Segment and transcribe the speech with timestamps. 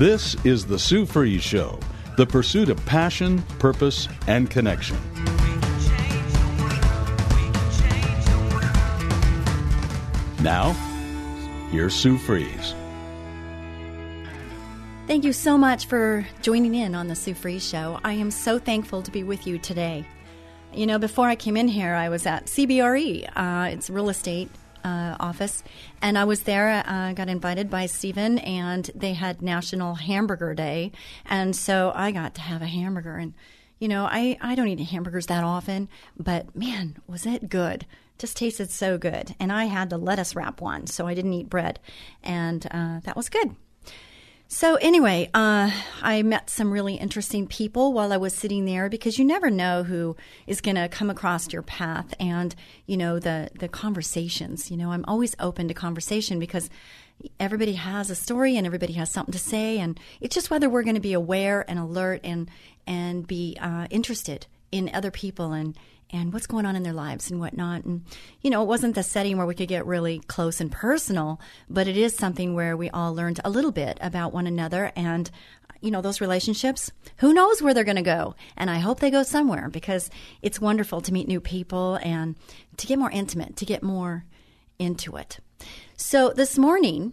[0.00, 1.78] This is the Sue Fries Show,
[2.16, 4.96] the pursuit of passion, purpose, and connection.
[10.42, 10.72] Now,
[11.70, 12.74] here's Sue Fries.
[15.06, 18.00] Thank you so much for joining in on the Sue Fries Show.
[18.02, 20.06] I am so thankful to be with you today.
[20.72, 23.28] You know, before I came in here, I was at CBRE.
[23.36, 24.50] Uh, it's real estate
[24.84, 25.62] uh, office,
[26.02, 26.68] and I was there.
[26.86, 30.92] I uh, got invited by Stephen, and they had National Hamburger Day,
[31.26, 33.16] and so I got to have a hamburger.
[33.16, 33.34] And
[33.78, 37.86] you know, I I don't eat hamburgers that often, but man, was it good!
[38.18, 41.50] Just tasted so good, and I had the lettuce wrap one, so I didn't eat
[41.50, 41.80] bread,
[42.22, 43.56] and uh, that was good.
[44.52, 45.70] So, anyway, uh,
[46.02, 49.84] I met some really interesting people while I was sitting there because you never know
[49.84, 50.16] who
[50.48, 52.52] is going to come across your path and,
[52.84, 54.68] you know, the, the conversations.
[54.68, 56.68] You know, I'm always open to conversation because
[57.38, 59.78] everybody has a story and everybody has something to say.
[59.78, 62.50] And it's just whether we're going to be aware and alert and,
[62.88, 65.78] and be uh, interested in other people and,
[66.12, 67.84] and what's going on in their lives and whatnot.
[67.84, 68.04] And,
[68.40, 71.88] you know, it wasn't the setting where we could get really close and personal, but
[71.88, 75.30] it is something where we all learned a little bit about one another and,
[75.80, 78.34] you know, those relationships, who knows where they're going to go?
[78.56, 80.10] And I hope they go somewhere because
[80.42, 82.36] it's wonderful to meet new people and
[82.76, 84.24] to get more intimate, to get more
[84.78, 85.38] into it.
[85.96, 87.12] So this morning,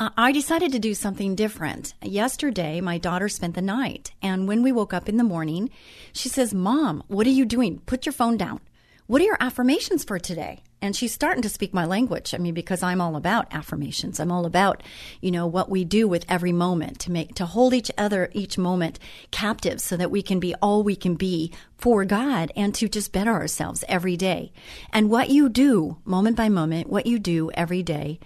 [0.00, 1.92] Uh, I decided to do something different.
[2.00, 5.68] Yesterday, my daughter spent the night, and when we woke up in the morning,
[6.14, 7.80] she says, Mom, what are you doing?
[7.80, 8.60] Put your phone down.
[9.08, 10.62] What are your affirmations for today?
[10.80, 12.32] And she's starting to speak my language.
[12.32, 14.18] I mean, because I'm all about affirmations.
[14.18, 14.82] I'm all about,
[15.20, 18.56] you know, what we do with every moment to make, to hold each other, each
[18.56, 18.98] moment
[19.30, 23.12] captive so that we can be all we can be for God and to just
[23.12, 24.50] better ourselves every day.
[24.94, 28.18] And what you do moment by moment, what you do every day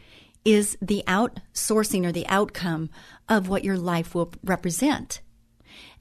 [0.44, 2.90] is the outsourcing or the outcome
[3.28, 5.20] of what your life will represent.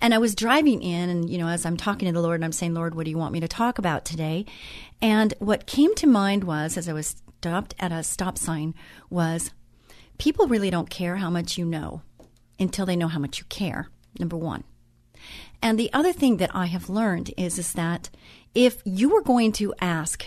[0.02, 2.46] And I was driving in, and you know, as I'm talking to the Lord, and
[2.46, 4.46] I'm saying, Lord, what do you want me to talk about today?
[5.02, 8.76] And what came to mind was, as I was stopped at a stop sign,
[9.10, 9.52] was
[10.18, 12.02] people really don't care how much you know
[12.60, 13.90] until they know how much you care.
[14.20, 14.64] Number one.
[15.62, 18.10] And the other thing that I have learned is, is that
[18.54, 20.26] if you were going to ask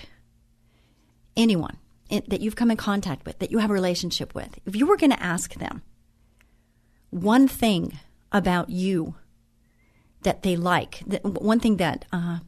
[1.36, 1.76] anyone,
[2.08, 4.96] that you've come in contact with, that you have a relationship with, if you were
[4.96, 5.82] going to ask them
[7.10, 7.98] one thing
[8.32, 9.14] about you
[10.22, 12.38] that they like, that, one thing that uh,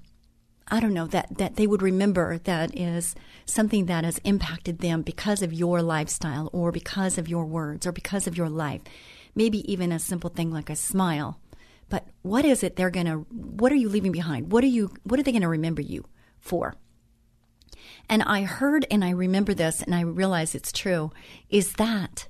[0.71, 3.15] I don't know that that they would remember that is
[3.47, 7.93] something that has impacted them because of your lifestyle or because of your words or
[7.93, 8.83] because of your life,
[9.35, 11.41] maybe even a simple thing like a smile.
[11.89, 13.17] But what is it they're gonna?
[13.31, 14.53] What are you leaving behind?
[14.53, 14.93] What are you?
[15.05, 16.05] What are they gonna remember you
[16.39, 16.75] for?
[18.09, 21.13] And I heard and I remember this and I realize it's true
[21.51, 22.29] is that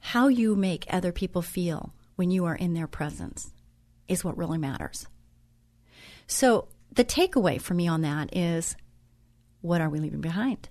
[0.00, 3.52] how you make other people feel when you are in their presence
[4.08, 5.06] is what really matters.
[6.26, 8.76] So the takeaway for me on that is
[9.60, 10.68] what are we leaving behind?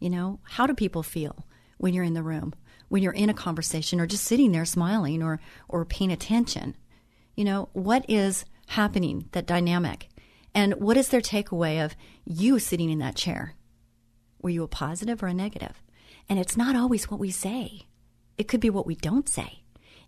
[0.00, 1.44] You know, how do people feel
[1.76, 2.54] when you're in the room,
[2.88, 6.76] when you're in a conversation or just sitting there smiling or or paying attention?
[7.36, 10.08] You know, what is happening that dynamic
[10.58, 13.54] and what is their takeaway of you sitting in that chair?
[14.42, 15.80] Were you a positive or a negative?
[16.28, 17.86] And it's not always what we say,
[18.36, 19.62] it could be what we don't say.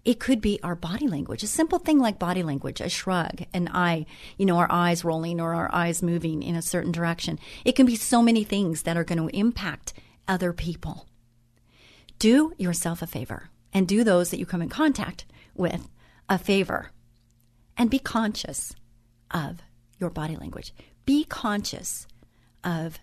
[0.05, 3.69] It could be our body language, a simple thing like body language, a shrug, an
[3.73, 4.07] eye,
[4.39, 7.39] you know, our eyes rolling or our eyes moving in a certain direction.
[7.65, 9.93] It can be so many things that are going to impact
[10.27, 11.07] other people.
[12.19, 15.89] Do yourself a favor and do those that you come in contact with
[16.29, 16.91] a favor
[17.77, 18.75] and be conscious
[19.31, 19.63] of
[20.01, 20.73] your body language.
[21.05, 22.07] Be conscious
[22.65, 22.99] of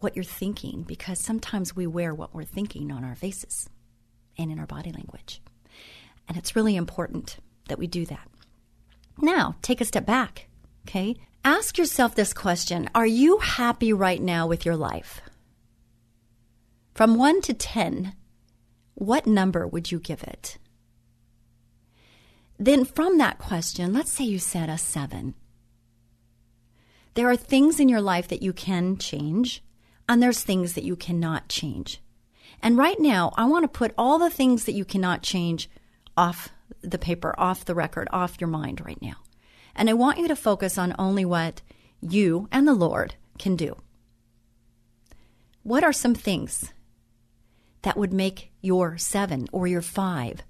[0.00, 3.68] what you're thinking because sometimes we wear what we're thinking on our faces
[4.36, 5.40] and in our body language.
[6.28, 7.36] And it's really important
[7.68, 8.28] that we do that.
[9.20, 10.48] Now, take a step back,
[10.86, 11.16] okay?
[11.44, 15.20] Ask yourself this question Are you happy right now with your life?
[16.94, 18.14] From 1 to 10,
[18.94, 20.58] what number would you give it?
[22.58, 25.34] Then, from that question, let's say you said a 7.
[27.14, 29.62] There are things in your life that you can change,
[30.08, 32.00] and there's things that you cannot change.
[32.62, 35.68] And right now, I want to put all the things that you cannot change
[36.16, 36.50] off
[36.80, 39.16] the paper, off the record, off your mind right now.
[39.74, 41.60] And I want you to focus on only what
[42.00, 43.76] you and the Lord can do.
[45.62, 46.72] What are some things
[47.82, 50.42] that would make your seven or your five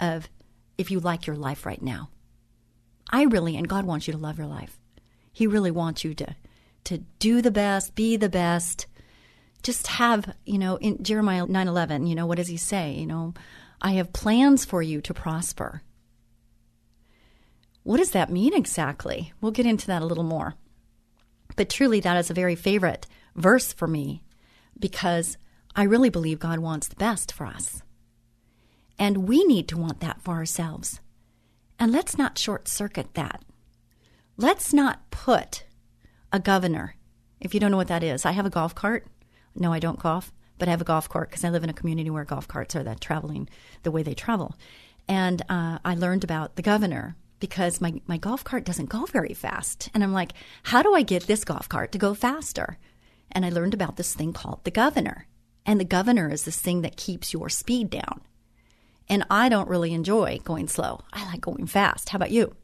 [0.00, 0.28] of
[0.76, 2.10] if you like your life right now?
[3.10, 4.78] I really, and God wants you to love your life.
[5.38, 6.34] He really wants you to
[6.82, 8.88] to do the best, be the best.
[9.62, 12.94] Just have, you know, in Jeremiah 9:11, you know, what does he say?
[12.94, 13.34] You know,
[13.80, 15.82] I have plans for you to prosper.
[17.84, 19.32] What does that mean exactly?
[19.40, 20.56] We'll get into that a little more.
[21.54, 23.06] But truly that is a very favorite
[23.36, 24.24] verse for me
[24.76, 25.38] because
[25.76, 27.80] I really believe God wants the best for us.
[28.98, 31.00] And we need to want that for ourselves.
[31.78, 33.44] And let's not short circuit that.
[34.40, 35.64] Let's not put
[36.32, 36.94] a governor,
[37.40, 39.04] if you don't know what that is, I have a golf cart.
[39.56, 41.74] No, I don't golf, but I have a golf cart because I live in a
[41.74, 43.48] community where golf carts are that traveling
[43.82, 44.54] the way they travel.
[45.08, 49.34] And uh, I learned about the governor because my, my golf cart doesn't go very
[49.34, 49.90] fast.
[49.92, 52.78] And I'm like, how do I get this golf cart to go faster?
[53.32, 55.26] And I learned about this thing called the governor.
[55.66, 58.20] And the governor is this thing that keeps your speed down.
[59.08, 61.00] And I don't really enjoy going slow.
[61.12, 62.10] I like going fast.
[62.10, 62.54] How about you?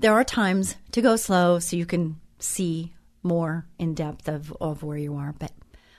[0.00, 4.82] There are times to go slow so you can see more in depth of, of
[4.82, 5.52] where you are, but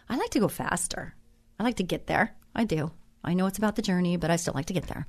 [0.09, 1.13] I like to go faster.
[1.59, 2.33] I like to get there.
[2.55, 2.93] I do.
[3.23, 5.05] I know it's about the journey, but I still like to get there.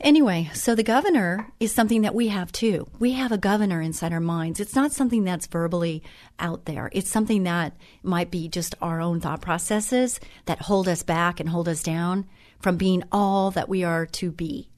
[0.00, 2.88] Anyway, so the governor is something that we have too.
[2.98, 4.58] We have a governor inside our minds.
[4.58, 6.02] It's not something that's verbally
[6.40, 6.90] out there.
[6.92, 11.48] It's something that might be just our own thought processes that hold us back and
[11.48, 12.26] hold us down
[12.58, 14.71] from being all that we are to be.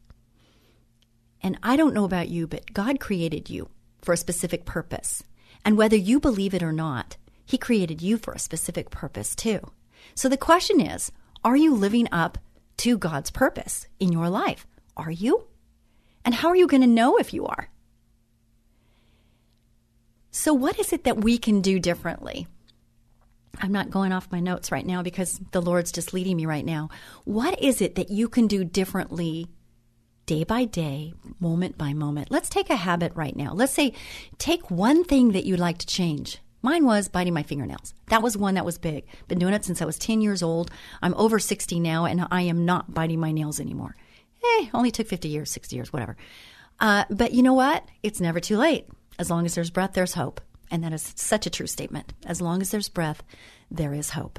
[1.44, 3.68] And I don't know about you, but God created you
[4.00, 5.22] for a specific purpose.
[5.62, 9.60] And whether you believe it or not, He created you for a specific purpose too.
[10.14, 11.12] So the question is
[11.44, 12.38] are you living up
[12.78, 14.66] to God's purpose in your life?
[14.96, 15.44] Are you?
[16.24, 17.68] And how are you going to know if you are?
[20.30, 22.48] So, what is it that we can do differently?
[23.60, 26.64] I'm not going off my notes right now because the Lord's just leading me right
[26.64, 26.88] now.
[27.24, 29.48] What is it that you can do differently
[30.26, 32.30] day by day, moment by moment.
[32.30, 33.52] Let's take a habit right now.
[33.52, 33.92] Let's say
[34.38, 36.38] take one thing that you'd like to change.
[36.62, 37.92] Mine was biting my fingernails.
[38.08, 39.04] That was one that was big.
[39.28, 40.70] Been doing it since I was 10 years old.
[41.02, 43.96] I'm over 60 now and I am not biting my nails anymore.
[44.42, 46.16] Eh, only took 50 years, 60 years, whatever.
[46.80, 47.84] Uh, but you know what?
[48.02, 48.86] It's never too late.
[49.18, 50.40] As long as there's breath, there's hope.
[50.70, 52.14] And that is such a true statement.
[52.24, 53.22] As long as there's breath,
[53.70, 54.38] there is hope.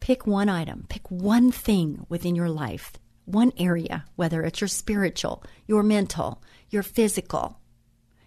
[0.00, 2.92] Pick one item, pick one thing within your life
[3.24, 7.60] one area, whether it's your spiritual, your mental, your physical,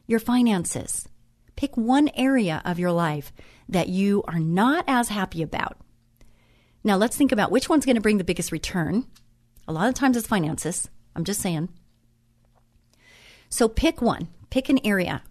[0.05, 1.07] your finances.
[1.55, 3.33] Pick one area of your life
[3.69, 5.77] that you are not as happy about.
[6.83, 9.05] Now, let's think about which one's going to bring the biggest return.
[9.67, 10.89] A lot of times it's finances.
[11.15, 11.69] I'm just saying.
[13.49, 15.23] So pick one, pick an area.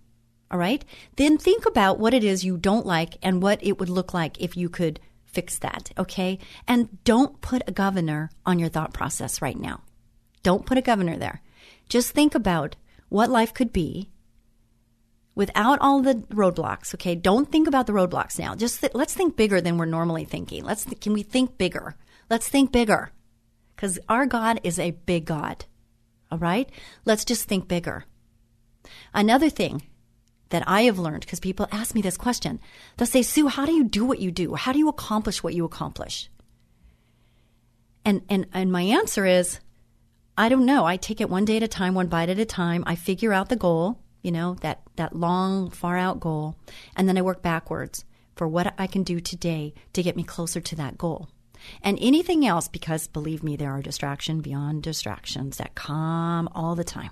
[0.51, 0.85] All right.
[1.17, 4.41] Then think about what it is you don't like and what it would look like
[4.41, 5.01] if you could
[5.37, 6.39] fix that, okay?
[6.67, 9.83] And don't put a governor on your thought process right now.
[10.43, 11.43] Don't put a governor there.
[11.91, 12.75] Just think about
[13.11, 14.09] what life could be
[15.35, 17.15] without all the roadblocks, okay?
[17.15, 18.55] Don't think about the roadblocks now.
[18.55, 20.65] Just th- let's think bigger than we're normally thinking.
[20.65, 21.97] Let's th- can we think bigger?
[22.31, 23.13] Let's think bigger.
[23.77, 25.67] Cuz our God is a big God.
[26.31, 26.71] All right?
[27.05, 28.07] Let's just think bigger.
[29.13, 29.83] Another thing
[30.51, 32.61] that I have learned because people ask me this question.
[32.97, 34.55] They'll say, Sue, how do you do what you do?
[34.55, 36.31] How do you accomplish what you accomplish?
[38.05, 39.59] And, and, and my answer is,
[40.39, 40.85] I don't know.
[40.85, 42.85] I take it one day at a time, one bite at a time.
[42.87, 46.57] I figure out the goal, you know, that, that long, far out goal.
[46.95, 48.05] And then I work backwards
[48.37, 51.29] for what I can do today to get me closer to that goal.
[51.83, 56.85] And anything else, because believe me, there are distraction beyond distractions that come all the
[56.85, 57.11] time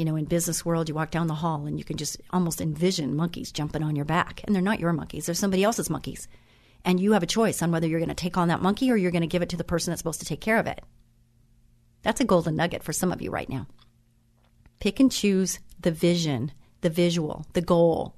[0.00, 2.62] you know, in business world, you walk down the hall and you can just almost
[2.62, 4.40] envision monkeys jumping on your back.
[4.44, 6.26] And they're not your monkeys, they're somebody else's monkeys.
[6.86, 8.96] And you have a choice on whether you're going to take on that monkey or
[8.96, 10.80] you're going to give it to the person that's supposed to take care of it.
[12.00, 13.66] That's a golden nugget for some of you right now.
[14.78, 18.14] Pick and choose the vision, the visual, the goal,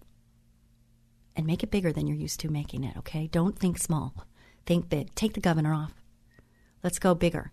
[1.35, 3.27] and make it bigger than you're used to making it, okay?
[3.27, 4.15] Don't think small.
[4.67, 5.13] Think big.
[5.17, 5.95] Take the governor off.
[6.85, 7.51] Let's go bigger.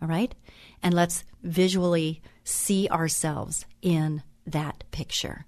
[0.00, 0.34] All right?
[0.82, 5.46] And let's visually see ourselves in that picture.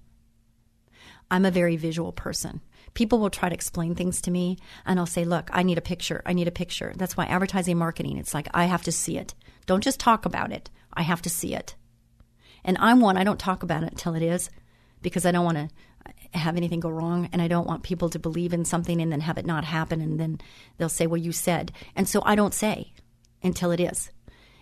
[1.31, 2.61] I'm a very visual person.
[2.95, 5.83] People will try to explain things to me, and I'll say, Look, I need a
[5.83, 6.23] picture.
[6.25, 6.93] I need a picture.
[6.97, 9.35] That's why advertising marketing, it's like I have to see it.
[9.67, 11.77] Don't just talk about it, I have to see it.
[12.65, 14.51] And I'm one, I don't talk about it until it is
[15.03, 15.69] because I don't want to
[16.39, 19.21] have anything go wrong and I don't want people to believe in something and then
[19.21, 20.41] have it not happen and then
[20.77, 21.73] they'll say, well, you said.
[21.95, 22.93] And so I don't say
[23.43, 24.11] until it is.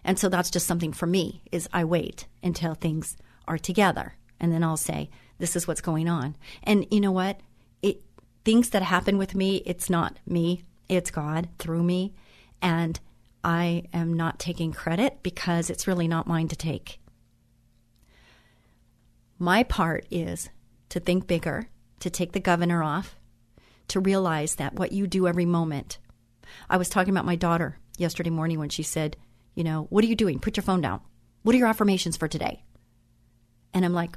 [0.06, 3.16] And so that's just something for me is I wait until things
[3.48, 6.36] are together and then I'll say, this is what's going on.
[6.62, 7.40] And you know what?
[7.82, 8.02] It
[8.44, 12.14] things that happen with me, it's not me, it's God through me.
[12.62, 12.98] And
[13.42, 17.00] I am not taking credit because it's really not mine to take.
[19.40, 20.50] My part is
[20.90, 23.16] to think bigger, to take the governor off,
[23.88, 25.98] to realize that what you do every moment.
[26.70, 29.16] I was talking about my daughter yesterday morning when she said,
[29.56, 30.38] You know, what are you doing?
[30.38, 31.00] Put your phone down.
[31.42, 32.62] What are your affirmations for today?
[33.74, 34.16] And I'm like,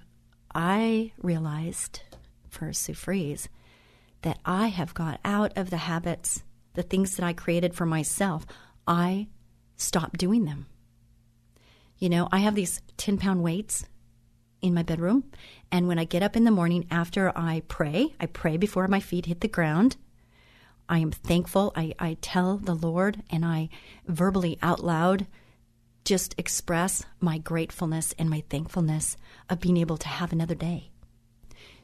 [0.54, 2.02] I realized
[2.50, 3.50] for Sue Fries
[4.22, 6.44] that I have got out of the habits,
[6.74, 8.46] the things that I created for myself.
[8.86, 9.28] I
[9.78, 10.68] stopped doing them.
[11.98, 13.86] You know, I have these 10 pound weights
[14.62, 15.24] in my bedroom.
[15.72, 19.00] And when I get up in the morning after I pray, I pray before my
[19.00, 19.96] feet hit the ground.
[20.90, 21.72] I am thankful.
[21.76, 23.70] I, I tell the Lord and I
[24.08, 25.28] verbally out loud
[26.04, 29.16] just express my gratefulness and my thankfulness
[29.48, 30.90] of being able to have another day.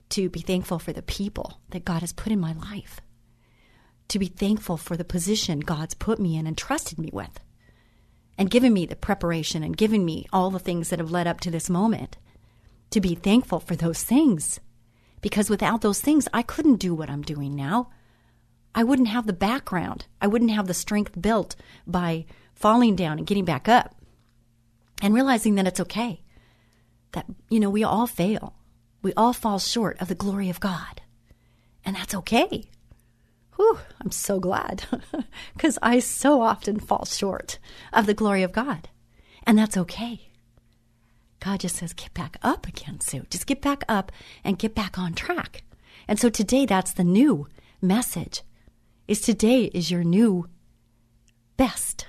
[0.09, 2.99] To be thankful for the people that God has put in my life.
[4.07, 7.39] To be thankful for the position God's put me in and trusted me with.
[8.37, 11.39] And given me the preparation and given me all the things that have led up
[11.41, 12.17] to this moment
[12.89, 14.59] to be thankful for those things.
[15.21, 17.89] Because without those things, I couldn't do what I'm doing now.
[18.75, 20.05] I wouldn't have the background.
[20.21, 21.55] I wouldn't have the strength built
[21.87, 23.95] by falling down and getting back up
[25.01, 26.21] and realizing that it's okay.
[27.13, 28.53] That, you know, we all fail.
[29.01, 31.01] We all fall short of the glory of God.
[31.85, 32.69] And that's okay.
[33.55, 34.83] Whew, I'm so glad
[35.53, 37.59] because I so often fall short
[37.93, 38.89] of the glory of God.
[39.47, 40.31] And that's okay.
[41.39, 43.25] God just says, get back up again, Sue.
[43.29, 44.11] Just get back up
[44.43, 45.63] and get back on track.
[46.07, 47.47] And so today, that's the new
[47.81, 48.41] message.
[49.07, 50.47] Is today is your new
[51.57, 52.07] best.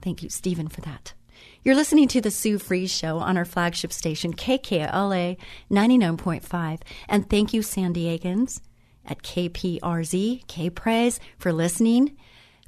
[0.00, 1.14] Thank you, Stephen, for that.
[1.62, 5.36] You're listening to the Sue Fries Show on our flagship station, KKLA
[5.70, 6.80] 99.5.
[7.08, 8.60] And thank you, San Diegans
[9.06, 12.16] at KPRZ, K Praise, for listening.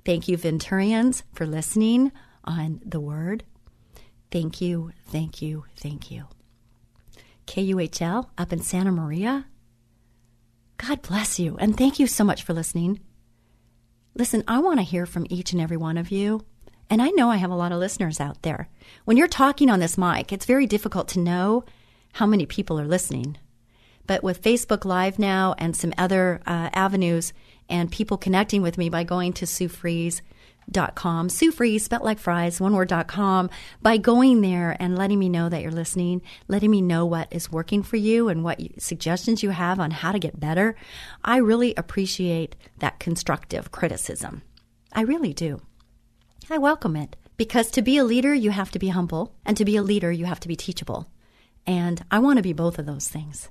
[0.04, 2.12] Thank you, Venturians, for listening
[2.44, 3.42] on the Word.
[4.30, 6.26] Thank you, thank you, thank you.
[7.48, 9.46] KUHL up in Santa Maria.
[10.76, 13.00] God bless you, and thank you so much for listening.
[14.16, 16.45] Listen, I want to hear from each and every one of you,
[16.90, 18.69] and I know I have a lot of listeners out there.
[19.04, 21.64] When you're talking on this mic, it's very difficult to know
[22.14, 23.38] how many people are listening.
[24.07, 27.33] But with Facebook Live now and some other uh, avenues,
[27.69, 30.23] and people connecting with me by going to Sue Fries
[30.71, 33.50] dot com, Sue Fries, spelt like fries, one word dot com,
[33.83, 37.52] by going there and letting me know that you're listening, letting me know what is
[37.52, 40.76] working for you and what suggestions you have on how to get better.
[41.25, 44.42] I really appreciate that constructive criticism.
[44.92, 45.61] I really do.
[46.50, 49.64] I welcome it because to be a leader, you have to be humble, and to
[49.64, 51.09] be a leader, you have to be teachable.
[51.66, 53.49] And I want to be both of those things.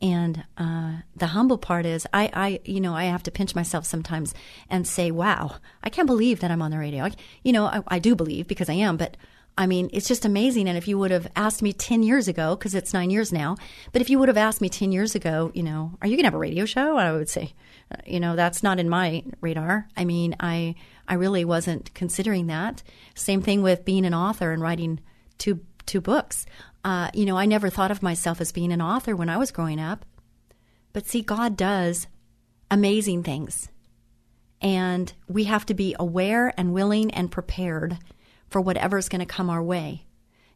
[0.00, 3.84] And uh, the humble part is, I, I, you know, I have to pinch myself
[3.84, 4.32] sometimes
[4.70, 7.12] and say, "Wow, I can't believe that I'm on the radio." I,
[7.42, 9.16] you know, I, I do believe because I am, but
[9.58, 10.68] I mean, it's just amazing.
[10.68, 13.56] And if you would have asked me 10 years ago, because it's nine years now,
[13.90, 16.22] but if you would have asked me 10 years ago, you know, are you going
[16.22, 16.96] to have a radio show?
[16.96, 17.54] I would say,
[17.90, 19.88] uh, you know, that's not in my radar.
[19.96, 20.76] I mean, I,
[21.08, 22.84] I really wasn't considering that.
[23.16, 25.00] Same thing with being an author and writing
[25.38, 26.46] two, two books.
[26.84, 29.50] Uh, you know, I never thought of myself as being an author when I was
[29.50, 30.04] growing up.
[30.92, 32.06] But see, God does
[32.70, 33.68] amazing things.
[34.60, 37.98] And we have to be aware and willing and prepared
[38.48, 40.06] for whatever's going to come our way.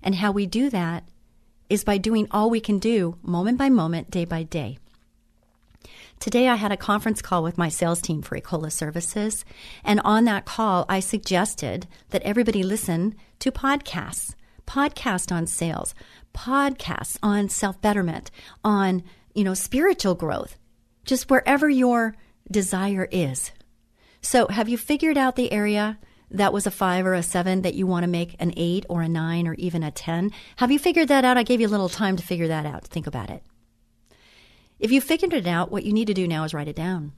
[0.02, 1.04] And how we do that
[1.68, 4.78] is by doing all we can do moment by moment, day by day.
[6.18, 9.44] Today, I had a conference call with my sales team for Ecola Services.
[9.82, 14.34] And on that call, I suggested that everybody listen to podcasts
[14.66, 15.94] podcast on sales,
[16.34, 18.30] podcasts on self betterment,
[18.64, 19.02] on,
[19.34, 20.56] you know, spiritual growth,
[21.04, 22.14] just wherever your
[22.50, 23.52] desire is.
[24.20, 25.98] So, have you figured out the area
[26.30, 29.02] that was a five or a seven that you want to make an eight or
[29.02, 30.30] a nine or even a 10?
[30.56, 31.36] Have you figured that out?
[31.36, 32.84] I gave you a little time to figure that out.
[32.84, 33.42] Think about it.
[34.78, 37.12] If you figured it out, what you need to do now is write it down.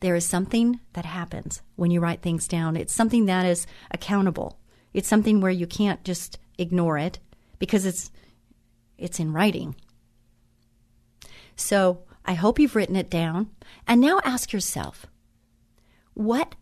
[0.00, 2.76] There is something that happens when you write things down.
[2.76, 4.57] It's something that is accountable.
[4.98, 7.20] It's something where you can't just ignore it
[7.60, 8.10] because it's
[8.98, 9.76] it's in writing.
[11.54, 13.50] So, I hope you've written it down
[13.86, 15.06] and now ask yourself,
[16.14, 16.56] what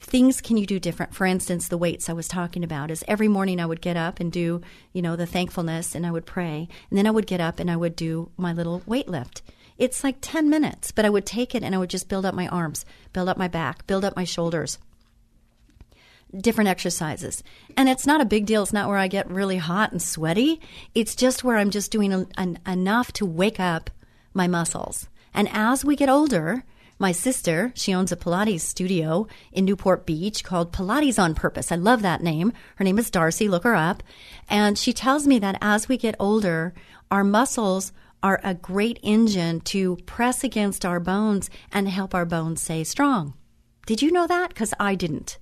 [0.00, 1.14] things can you do different?
[1.14, 4.20] For instance, the weights I was talking about is every morning I would get up
[4.20, 4.60] and do,
[4.92, 6.68] you know, the thankfulness and I would pray.
[6.90, 9.40] And then I would get up and I would do my little weight lift.
[9.78, 12.34] It's like 10 minutes, but I would take it and I would just build up
[12.34, 14.78] my arms, build up my back, build up my shoulders.
[16.36, 17.42] Different exercises.
[17.76, 18.62] And it's not a big deal.
[18.62, 20.60] It's not where I get really hot and sweaty.
[20.94, 23.90] It's just where I'm just doing an, enough to wake up
[24.32, 25.08] my muscles.
[25.34, 26.64] And as we get older,
[26.98, 31.72] my sister, she owns a Pilates studio in Newport Beach called Pilates on Purpose.
[31.72, 32.52] I love that name.
[32.76, 33.48] Her name is Darcy.
[33.48, 34.02] Look her up.
[34.48, 36.72] And she tells me that as we get older,
[37.10, 42.62] our muscles are a great engine to press against our bones and help our bones
[42.62, 43.34] stay strong.
[43.84, 44.50] Did you know that?
[44.50, 45.38] Because I didn't.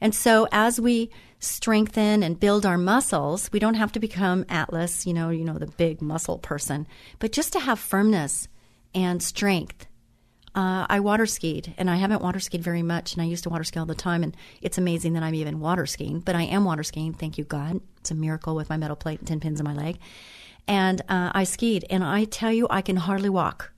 [0.00, 5.06] And so as we strengthen and build our muscles, we don't have to become Atlas,
[5.06, 6.86] you know, you know, the big muscle person,
[7.18, 8.48] but just to have firmness
[8.94, 9.86] and strength
[10.54, 13.50] uh, I water skied, and I haven't water skied very much, and I used to
[13.50, 16.42] water ski all the time, and it's amazing that I'm even water skiing, but I
[16.42, 17.80] am water skiing, thank you, God.
[17.98, 19.98] It's a miracle with my metal plate and 10 pins in my leg.
[20.66, 23.72] And uh, I skied, and I tell you, I can hardly walk.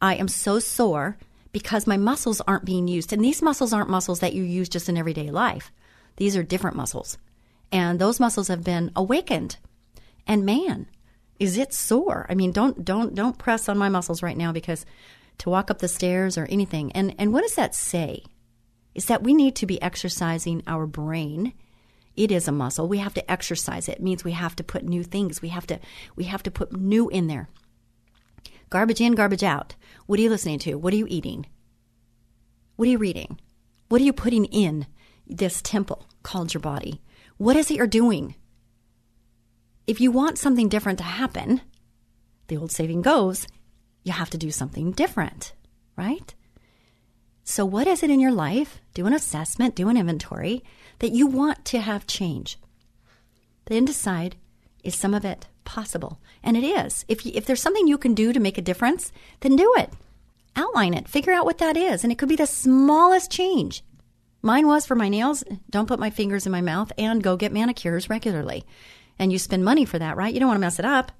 [0.00, 1.18] I am so sore
[1.52, 3.12] because my muscles aren't being used.
[3.12, 5.70] And these muscles aren't muscles that you use just in everyday life,
[6.16, 7.18] these are different muscles.
[7.70, 9.56] And those muscles have been awakened.
[10.26, 10.86] And man,
[11.38, 12.26] is it sore?
[12.28, 14.84] I mean, don't don't don't press on my muscles right now because
[15.38, 16.92] to walk up the stairs or anything.
[16.92, 18.22] And, and what does that say?
[18.94, 21.54] Is that we need to be exercising our brain.
[22.14, 22.86] It is a muscle.
[22.86, 23.96] We have to exercise it.
[23.96, 25.40] It means we have to put new things.
[25.40, 25.80] We have to
[26.14, 27.48] we have to put new in there.
[28.72, 29.74] Garbage in, garbage out.
[30.06, 30.76] What are you listening to?
[30.76, 31.44] What are you eating?
[32.76, 33.38] What are you reading?
[33.90, 34.86] What are you putting in
[35.26, 37.02] this temple called your body?
[37.36, 38.34] What is it you're doing?
[39.86, 41.60] If you want something different to happen,
[42.46, 43.46] the old saying goes,
[44.04, 45.52] you have to do something different,
[45.94, 46.34] right?
[47.44, 48.80] So, what is it in your life?
[48.94, 50.64] Do an assessment, do an inventory
[51.00, 52.58] that you want to have change.
[53.66, 54.36] Then decide
[54.82, 56.20] is some of it possible?
[56.42, 57.04] And it is.
[57.08, 59.90] If, you, if there's something you can do to make a difference, then do it.
[60.54, 62.02] Outline it, figure out what that is.
[62.02, 63.82] And it could be the smallest change.
[64.42, 67.52] Mine was for my nails don't put my fingers in my mouth and go get
[67.52, 68.64] manicures regularly.
[69.18, 70.34] And you spend money for that, right?
[70.34, 71.12] You don't want to mess it up.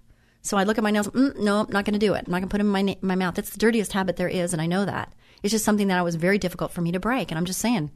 [0.42, 1.06] So I look at my nails.
[1.08, 2.24] Mm, no, I'm not going to do it.
[2.26, 3.38] I'm not going to put them in my my mouth.
[3.38, 5.12] It's the dirtiest habit there is, and I know that.
[5.42, 7.92] It's just something that was very difficult for me to break, and I'm just saying.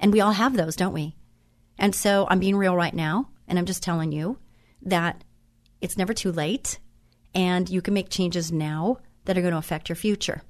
[0.00, 1.14] And we all have those, don't we?
[1.78, 4.38] And so I'm being real right now, and I'm just telling you
[4.82, 5.22] that
[5.80, 6.78] it's never too late,
[7.34, 10.42] and you can make changes now that are going to affect your future.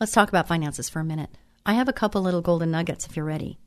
[0.00, 1.30] Let's talk about finances for a minute.
[1.66, 3.58] I have a couple little golden nuggets if you're ready.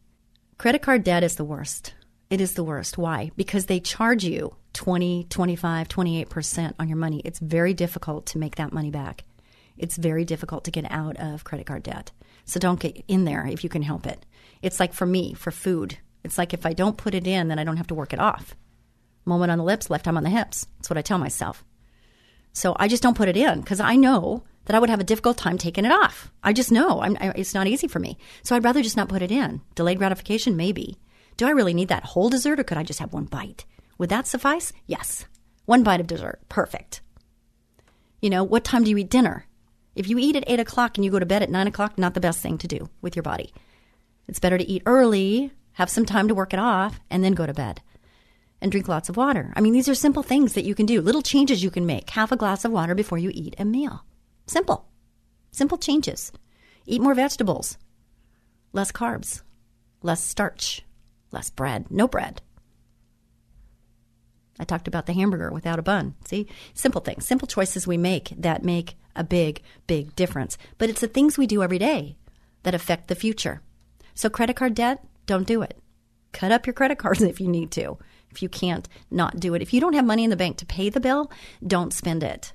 [0.57, 1.93] Credit card debt is the worst.
[2.29, 2.97] It is the worst.
[2.97, 3.31] Why?
[3.35, 7.21] Because they charge you 20, 25, 28% on your money.
[7.25, 9.25] It's very difficult to make that money back.
[9.77, 12.11] It's very difficult to get out of credit card debt.
[12.45, 14.25] So don't get in there if you can help it.
[14.61, 15.97] It's like for me, for food.
[16.23, 18.19] It's like if I don't put it in, then I don't have to work it
[18.19, 18.55] off.
[19.25, 20.67] Moment on the lips, left time on the hips.
[20.77, 21.63] That's what I tell myself.
[22.53, 25.05] So I just don't put it in because I know that I would have a
[25.05, 26.31] difficult time taking it off.
[26.43, 28.17] I just know I, it's not easy for me.
[28.43, 29.61] So I'd rather just not put it in.
[29.75, 30.97] Delayed gratification, maybe.
[31.37, 33.65] Do I really need that whole dessert or could I just have one bite?
[33.97, 34.73] Would that suffice?
[34.85, 35.25] Yes.
[35.65, 36.39] One bite of dessert.
[36.49, 37.01] Perfect.
[38.21, 39.45] You know, what time do you eat dinner?
[39.95, 42.13] If you eat at 8 o'clock and you go to bed at 9 o'clock, not
[42.13, 43.53] the best thing to do with your body.
[44.27, 47.45] It's better to eat early, have some time to work it off, and then go
[47.45, 47.81] to bed.
[48.61, 49.51] And drink lots of water.
[49.55, 52.09] I mean, these are simple things that you can do, little changes you can make.
[52.11, 54.05] Half a glass of water before you eat a meal.
[54.45, 54.87] Simple.
[55.51, 56.31] Simple changes.
[56.85, 57.77] Eat more vegetables,
[58.73, 59.41] less carbs,
[60.01, 60.83] less starch,
[61.31, 62.41] less bread, no bread.
[64.59, 66.15] I talked about the hamburger without a bun.
[66.25, 70.57] See, simple things, simple choices we make that make a big, big difference.
[70.77, 72.15] But it's the things we do every day
[72.63, 73.61] that affect the future.
[74.13, 75.77] So, credit card debt, don't do it.
[76.31, 77.97] Cut up your credit cards if you need to.
[78.31, 79.61] If you can't, not do it.
[79.61, 81.31] If you don't have money in the bank to pay the bill,
[81.65, 82.53] don't spend it.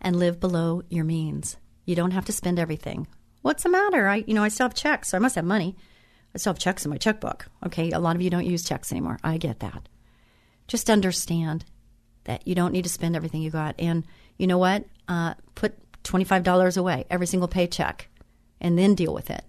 [0.00, 1.56] And live below your means.
[1.84, 3.06] You don't have to spend everything.
[3.42, 4.08] What's the matter?
[4.08, 5.76] I, you know, I still have checks, so I must have money.
[6.34, 7.46] I still have checks in my checkbook.
[7.64, 9.18] Okay, a lot of you don't use checks anymore.
[9.22, 9.88] I get that.
[10.66, 11.64] Just understand
[12.24, 13.74] that you don't need to spend everything you got.
[13.78, 14.04] And
[14.36, 14.84] you know what?
[15.08, 18.08] Uh, put $25 away every single paycheck
[18.60, 19.44] and then deal with it.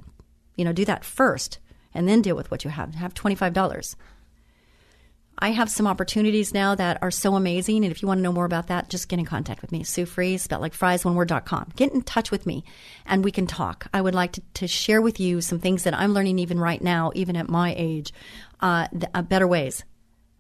[0.56, 1.60] You know, do that first
[1.94, 2.96] and then deal with what you have.
[2.96, 3.96] Have $25.
[5.40, 7.84] I have some opportunities now that are so amazing.
[7.84, 9.84] And if you want to know more about that, just get in contact with me.
[9.84, 11.74] Sue Fries, spelled like fries, one word.com.
[11.76, 12.64] Get in touch with me
[13.06, 13.88] and we can talk.
[13.94, 16.82] I would like to, to share with you some things that I'm learning even right
[16.82, 18.14] now, even at my age,
[18.62, 19.84] uh, uh, better ways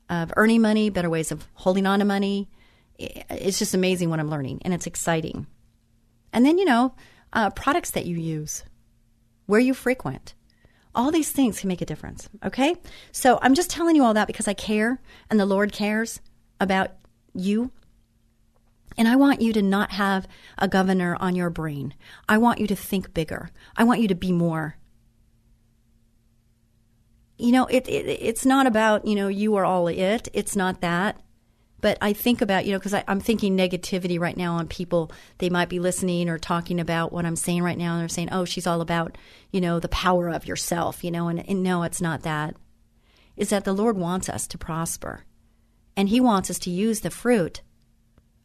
[0.09, 2.49] of earning money, better ways of holding on to money.
[2.97, 5.45] It's just amazing what I'm learning and it's exciting.
[6.33, 6.95] And then, you know,
[7.33, 8.63] uh, products that you use,
[9.45, 10.33] where you frequent
[10.97, 12.27] All these things can make a difference.
[12.43, 12.75] Okay?
[13.11, 16.19] So I'm just telling you all that because I care and the Lord cares
[16.59, 16.91] about
[17.35, 17.71] you.
[18.97, 21.93] And I want you to not have a governor on your brain.
[22.27, 23.51] I want you to think bigger.
[23.75, 24.77] I want you to be more.
[27.37, 30.27] You know, it, it it's not about, you know, you are all it.
[30.33, 31.21] It's not that.
[31.79, 35.11] But I think about, you know, because I'm thinking negativity right now on people.
[35.37, 37.93] They might be listening or talking about what I'm saying right now.
[37.93, 39.17] And they're saying, oh, she's all about,
[39.51, 42.55] you know, the power of yourself, you know, and, and no, it's not that.
[43.35, 45.23] Is that the Lord wants us to prosper.
[45.95, 47.61] And He wants us to use the fruit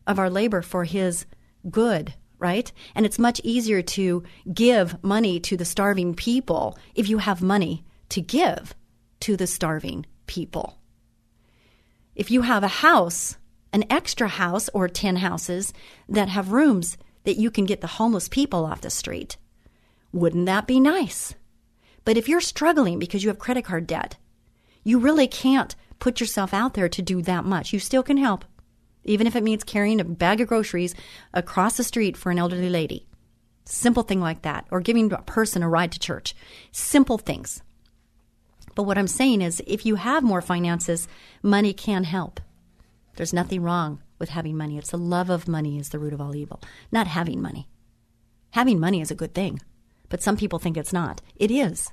[0.07, 1.25] of our labor for His
[1.71, 2.71] good, right?
[2.95, 7.85] And it's much easier to give money to the starving people if you have money
[8.11, 8.75] to give
[9.21, 10.82] to the starving people.
[12.15, 13.37] If you have a house,
[13.73, 15.73] an extra house or 10 houses
[16.09, 19.39] that have rooms that you can get the homeless people off the street,
[20.13, 21.35] wouldn't that be nice?
[22.05, 24.17] But if you're struggling because you have credit card debt,
[24.85, 27.73] you really can't put yourself out there to do that much.
[27.73, 28.45] You still can help,
[29.05, 30.95] even if it means carrying a bag of groceries
[31.33, 33.07] across the street for an elderly lady.
[33.65, 36.35] Simple thing like that, or giving a person a ride to church.
[36.73, 37.63] Simple things.
[38.75, 41.09] But what I'm saying is, if you have more finances,
[41.43, 42.41] money can help.
[43.17, 44.79] There's nothing wrong with having money.
[44.79, 47.69] It's the love of money is the root of all evil, not having money.
[48.51, 49.61] Having money is a good thing,
[50.09, 51.21] but some people think it's not.
[51.37, 51.91] It is.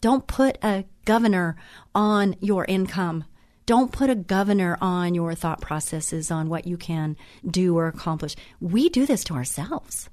[0.00, 1.56] Don't put a governor
[1.94, 3.24] on your income.
[3.66, 7.16] Don't put a governor on your thought processes on what you can
[7.48, 8.36] do or accomplish.
[8.60, 10.08] We do this to ourselves.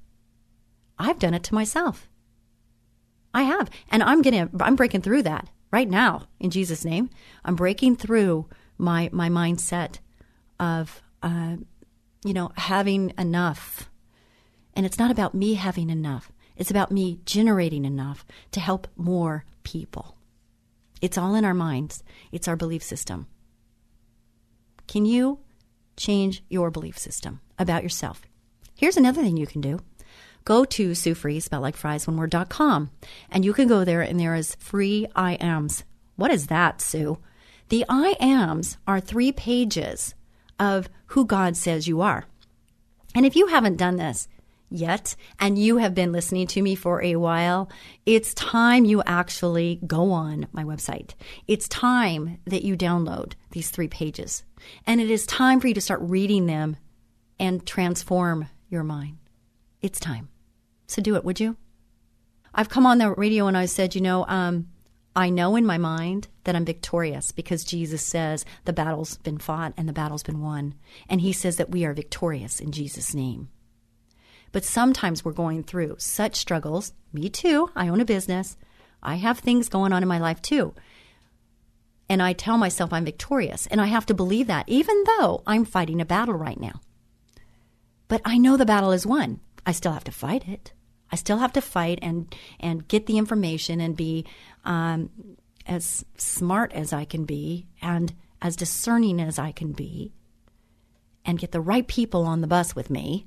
[0.97, 2.09] I've done it to myself.
[3.33, 3.69] I have.
[3.89, 7.09] And I'm getting I'm breaking through that right now in Jesus' name.
[7.43, 8.45] I'm breaking through
[8.77, 9.97] my my mindset
[10.59, 11.57] of uh,
[12.23, 13.89] you know having enough,
[14.75, 16.31] and it's not about me having enough.
[16.55, 20.15] It's about me generating enough to help more people.
[21.01, 22.03] It's all in our minds.
[22.31, 23.25] It's our belief system.
[24.87, 25.39] Can you
[25.97, 28.21] change your belief system about yourself?
[28.75, 29.79] Here's another thing you can do
[30.45, 32.91] go to Sue Free, spelled like fries, one word, com,
[33.29, 35.83] and you can go there and there is free I ams.
[36.15, 37.17] What is that, Sue?
[37.69, 40.15] The I ams are three pages
[40.59, 42.25] of who God says you are.
[43.15, 44.27] And if you haven't done this
[44.69, 47.69] yet, and you have been listening to me for a while,
[48.05, 51.11] it's time you actually go on my website.
[51.47, 54.43] It's time that you download these three pages.
[54.87, 56.77] And it is time for you to start reading them
[57.39, 59.17] and transform your mind.
[59.81, 60.29] It's time.
[60.87, 61.57] So do it, would you?
[62.53, 64.67] I've come on the radio and I said, you know, um,
[65.15, 69.73] I know in my mind that I'm victorious because Jesus says the battle's been fought
[69.77, 70.75] and the battle's been won.
[71.07, 73.49] And he says that we are victorious in Jesus' name.
[74.51, 76.93] But sometimes we're going through such struggles.
[77.11, 77.69] Me too.
[77.75, 78.57] I own a business.
[79.01, 80.73] I have things going on in my life too.
[82.09, 83.67] And I tell myself I'm victorious.
[83.67, 86.81] And I have to believe that, even though I'm fighting a battle right now.
[88.07, 89.39] But I know the battle is won.
[89.65, 90.73] I still have to fight it.
[91.11, 94.25] I still have to fight and and get the information and be
[94.65, 95.09] um,
[95.65, 100.11] as smart as I can be and as discerning as I can be,
[101.23, 103.25] and get the right people on the bus with me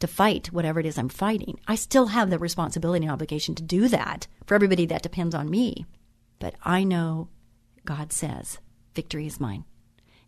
[0.00, 1.60] to fight whatever it is I'm fighting.
[1.68, 5.48] I still have the responsibility and obligation to do that for everybody that depends on
[5.48, 5.86] me.
[6.38, 7.28] But I know
[7.84, 8.58] God says
[8.94, 9.64] victory is mine.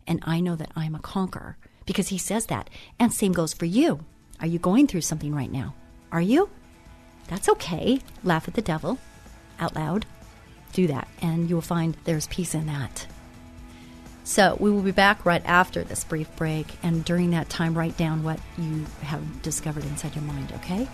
[0.07, 2.69] And I know that I'm a conqueror because He says that.
[2.99, 4.05] And same goes for you.
[4.41, 5.73] Are you going through something right now?
[6.11, 6.49] Are you?
[7.27, 8.01] That's okay.
[8.23, 8.97] Laugh at the devil
[9.59, 10.05] out loud.
[10.71, 13.07] Do that, and you will find there's peace in that.
[14.23, 17.97] So, we will be back right after this brief break, and during that time, write
[17.97, 20.87] down what you have discovered inside your mind, okay?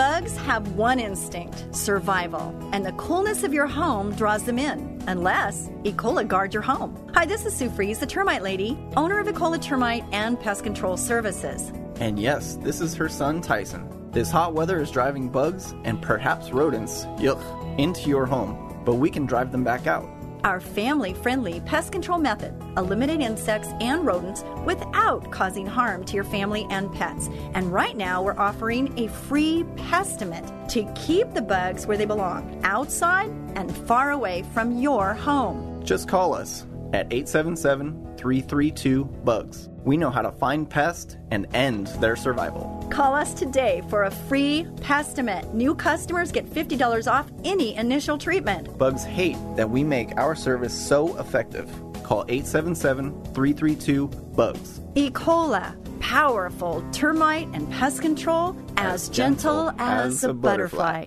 [0.00, 5.68] Bugs have one instinct survival, and the coolness of your home draws them in, unless
[5.84, 6.96] Ecola guard your home.
[7.12, 10.96] Hi, this is Sue Fries, the termite lady, owner of Ecola Termite and Pest Control
[10.96, 11.70] Services.
[11.96, 14.10] And yes, this is her son Tyson.
[14.10, 17.42] This hot weather is driving bugs and perhaps rodents, yuck,
[17.78, 20.08] into your home, but we can drive them back out.
[20.44, 26.24] Our family friendly pest control method eliminate insects and rodents without causing harm to your
[26.24, 27.28] family and pets.
[27.54, 32.60] And right now, we're offering a free Pestiment to keep the bugs where they belong
[32.64, 35.82] outside and far away from your home.
[35.84, 39.69] Just call us at 877 332 BUGS.
[39.84, 42.86] We know how to find pests and end their survival.
[42.90, 45.54] Call us today for a free Pestiment.
[45.54, 48.76] New customers get $50 off any initial treatment.
[48.76, 51.70] Bugs hate that we make our service so effective.
[52.02, 54.80] Call 877 332 BUGS.
[54.96, 55.10] E.
[55.10, 61.06] coli, powerful termite and pest control as, gentle, as, a butterfly.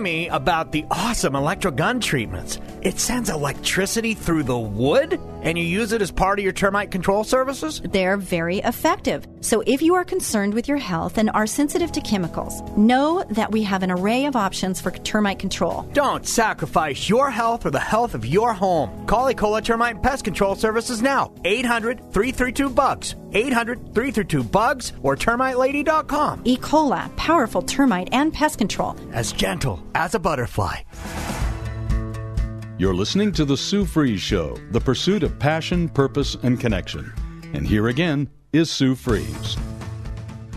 [0.00, 2.58] me about the awesome electro gun treatments.
[2.82, 6.90] It sends electricity through the wood, and you use it as part of your termite
[6.90, 7.80] control services?
[7.84, 9.26] They're very effective.
[9.40, 13.52] So if you are concerned with your health and are sensitive to chemicals, know that
[13.52, 15.82] we have an array of options for termite control.
[15.92, 19.06] Don't sacrifice your health or the health of your home.
[19.06, 21.32] Call Ecola Termite Pest Control Services now.
[21.44, 23.14] 800 332 BUGS.
[23.32, 26.42] 800 332 BUGS or termitelady.com.
[26.44, 26.56] E.
[26.56, 28.96] coli, powerful termite and pest control.
[29.12, 30.80] As gentle as a butterfly.
[32.78, 37.10] You're listening to The Sue Fries Show, the pursuit of passion, purpose, and connection.
[37.54, 39.56] And here again is Sue Fries.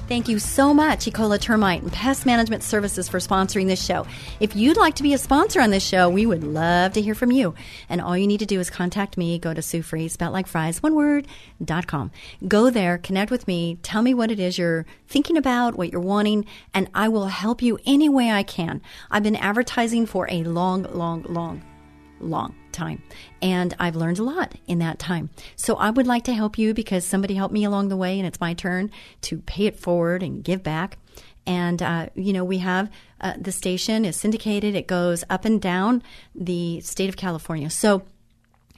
[0.09, 4.05] Thank you so much, Ecola Termite and Pest Management Services, for sponsoring this show.
[4.41, 7.15] If you'd like to be a sponsor on this show, we would love to hear
[7.15, 7.55] from you.
[7.87, 9.39] And all you need to do is contact me.
[9.39, 11.25] Go to Sue Fries, spelled like fries, one word,
[11.63, 12.11] dot com.
[12.45, 16.01] Go there, connect with me, tell me what it is you're thinking about, what you're
[16.01, 18.81] wanting, and I will help you any way I can.
[19.09, 21.63] I've been advertising for a long, long, long
[22.19, 23.01] long time.
[23.41, 25.29] And I've learned a lot in that time.
[25.55, 28.27] So I would like to help you because somebody helped me along the way and
[28.27, 30.97] it's my turn to pay it forward and give back.
[31.45, 35.61] And, uh, you know, we have uh, the station is syndicated, it goes up and
[35.61, 36.03] down
[36.35, 37.69] the state of California.
[37.69, 38.03] So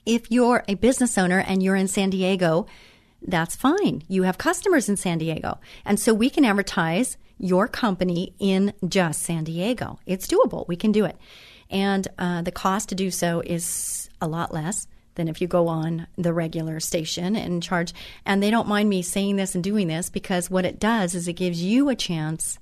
[0.06, 2.66] if you're a business owner and you're in San Diego,
[3.22, 4.04] that's fine.
[4.08, 5.60] You have customers in San Diego.
[5.86, 10.00] And so we can advertise your company in just San Diego.
[10.06, 10.68] It's doable.
[10.68, 11.18] We can do it
[11.72, 15.68] and uh, the cost to do so is a lot less than if you go
[15.68, 17.94] on the regular station and charge.
[18.26, 21.28] And they don't mind me saying this and doing this because what it does is
[21.28, 22.60] it gives you a chance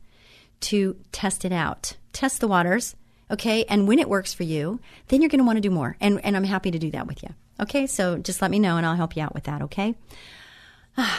[0.61, 2.95] to test it out, test the waters,
[3.31, 3.65] okay?
[3.65, 5.95] And when it works for you, then you're going to want to do more.
[6.01, 7.87] And, and I'm happy to do that with you, okay?
[7.87, 9.95] So just let me know and I'll help you out with that, okay?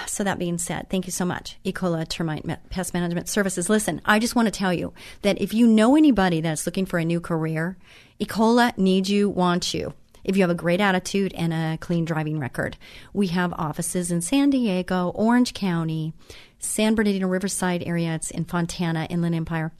[0.06, 3.70] So that being said, thank you so much, Ecola Termite Pest Management Services.
[3.70, 6.98] Listen, I just want to tell you that if you know anybody that's looking for
[6.98, 7.76] a new career,
[8.20, 9.94] Ecola needs you, wants you.
[10.24, 12.76] If you have a great attitude and a clean driving record,
[13.12, 16.12] we have offices in San Diego, Orange County,
[16.58, 18.14] San Bernardino Riverside area.
[18.14, 19.72] It's in Fontana, Inland Empire,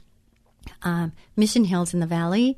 [0.81, 2.57] um, Mission Hills in the Valley.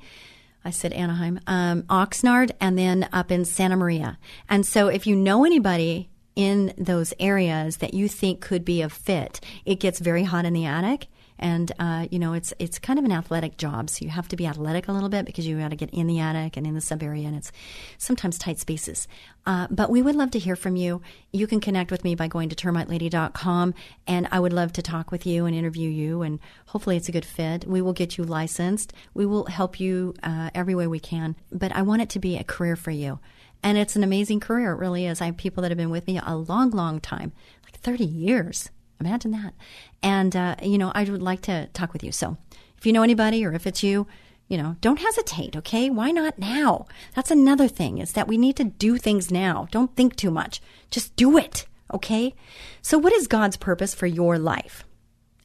[0.63, 4.17] I said Anaheim, um, Oxnard, and then up in Santa Maria.
[4.47, 8.89] And so, if you know anybody in those areas that you think could be a
[8.89, 9.39] fit.
[9.65, 11.07] It gets very hot in the attic.
[11.39, 14.35] And uh, you know it's it's kind of an athletic job, so you have to
[14.35, 16.75] be athletic a little bit because you got to get in the attic and in
[16.75, 17.51] the sub area, and it's
[17.97, 19.07] sometimes tight spaces.
[19.45, 21.01] Uh, but we would love to hear from you.
[21.33, 23.73] You can connect with me by going to termitelady.com,
[24.07, 27.11] and I would love to talk with you and interview you, and hopefully it's a
[27.11, 27.67] good fit.
[27.67, 28.93] We will get you licensed.
[29.13, 31.35] We will help you uh, every way we can.
[31.51, 33.19] But I want it to be a career for you.
[33.63, 34.73] And it's an amazing career.
[34.73, 35.21] It really is.
[35.21, 37.31] I have people that have been with me a long, long time,
[37.63, 38.69] like 30 years.
[38.99, 39.53] Imagine that.
[40.01, 42.11] And, uh, you know, I would like to talk with you.
[42.11, 42.37] So
[42.77, 44.05] if you know anybody or if it's you,
[44.47, 45.89] you know, don't hesitate, okay?
[45.89, 46.85] Why not now?
[47.15, 49.67] That's another thing is that we need to do things now.
[49.71, 50.61] Don't think too much.
[50.91, 52.35] Just do it, okay?
[52.81, 54.83] So, what is God's purpose for your life?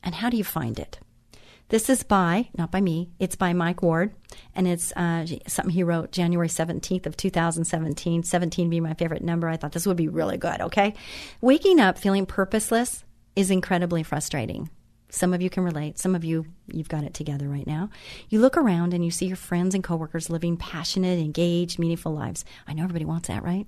[0.03, 0.99] And how do you find it?
[1.69, 4.15] This is by, not by me, it's by Mike Ward,
[4.55, 9.49] and it's uh, something he wrote January 17th of 2017, 17 being my favorite number.
[9.49, 10.95] I thought this would be really good, okay?
[11.43, 13.05] Waking up feeling purposeless
[13.37, 14.71] is incredibly frustrating.
[15.11, 15.99] Some of you can relate.
[15.99, 17.91] Some of you, you've got it together right now.
[18.31, 22.47] You look around and you see your friends and coworkers living passionate, engaged, meaningful lives.
[22.67, 23.67] I know everybody wants that, right?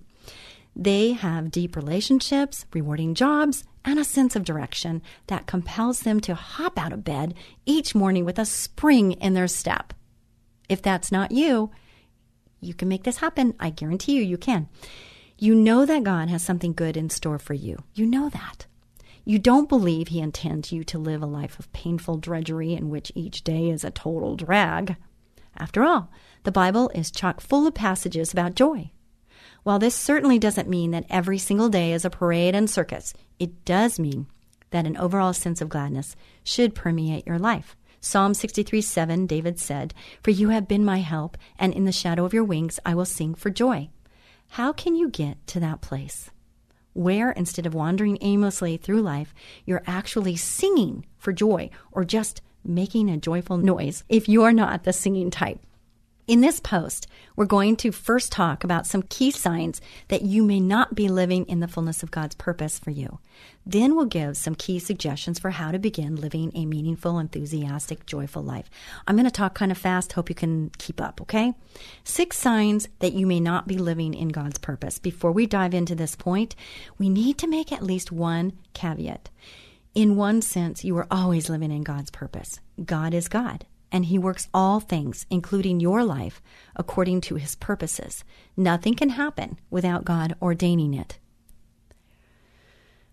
[0.74, 6.35] They have deep relationships, rewarding jobs, and a sense of direction that compels them to
[6.35, 7.35] hop out of bed
[7.66, 9.92] each morning with a spring in their step.
[10.68, 11.70] If that's not you,
[12.61, 13.54] you can make this happen.
[13.59, 14.68] I guarantee you, you can.
[15.38, 17.83] You know that God has something good in store for you.
[17.94, 18.66] You know that.
[19.24, 23.12] You don't believe He intends you to live a life of painful drudgery in which
[23.14, 24.96] each day is a total drag.
[25.56, 26.11] After all,
[26.44, 28.90] the Bible is chock full of passages about joy.
[29.62, 33.64] While this certainly doesn't mean that every single day is a parade and circus, it
[33.64, 34.27] does mean
[34.70, 37.77] that an overall sense of gladness should permeate your life.
[38.01, 39.92] Psalm 63 7, David said,
[40.23, 43.05] For you have been my help, and in the shadow of your wings I will
[43.05, 43.90] sing for joy.
[44.51, 46.31] How can you get to that place?
[46.92, 53.09] where instead of wandering aimlessly through life, you're actually singing for joy or just making
[53.09, 55.61] a joyful noise if you're not the singing type.
[56.31, 60.61] In this post, we're going to first talk about some key signs that you may
[60.61, 63.19] not be living in the fullness of God's purpose for you.
[63.66, 68.45] Then we'll give some key suggestions for how to begin living a meaningful, enthusiastic, joyful
[68.45, 68.71] life.
[69.09, 70.12] I'm going to talk kind of fast.
[70.12, 71.53] Hope you can keep up, okay?
[72.05, 75.01] Six signs that you may not be living in God's purpose.
[75.01, 76.55] Before we dive into this point,
[76.97, 79.31] we need to make at least one caveat.
[79.97, 82.61] In one sense, you are always living in God's purpose.
[82.85, 86.42] God is God and He works all things, including your life,
[86.76, 88.24] according to His purposes.
[88.57, 91.18] Nothing can happen without God ordaining it.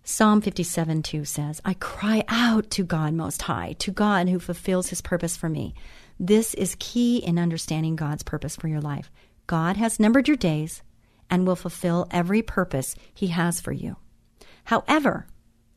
[0.03, 4.87] Psalm 57 2 says, I cry out to God Most High, to God who fulfills
[4.89, 5.73] His purpose for me.
[6.19, 9.11] This is key in understanding God's purpose for your life.
[9.47, 10.81] God has numbered your days
[11.29, 13.97] and will fulfill every purpose He has for you.
[14.63, 15.27] However,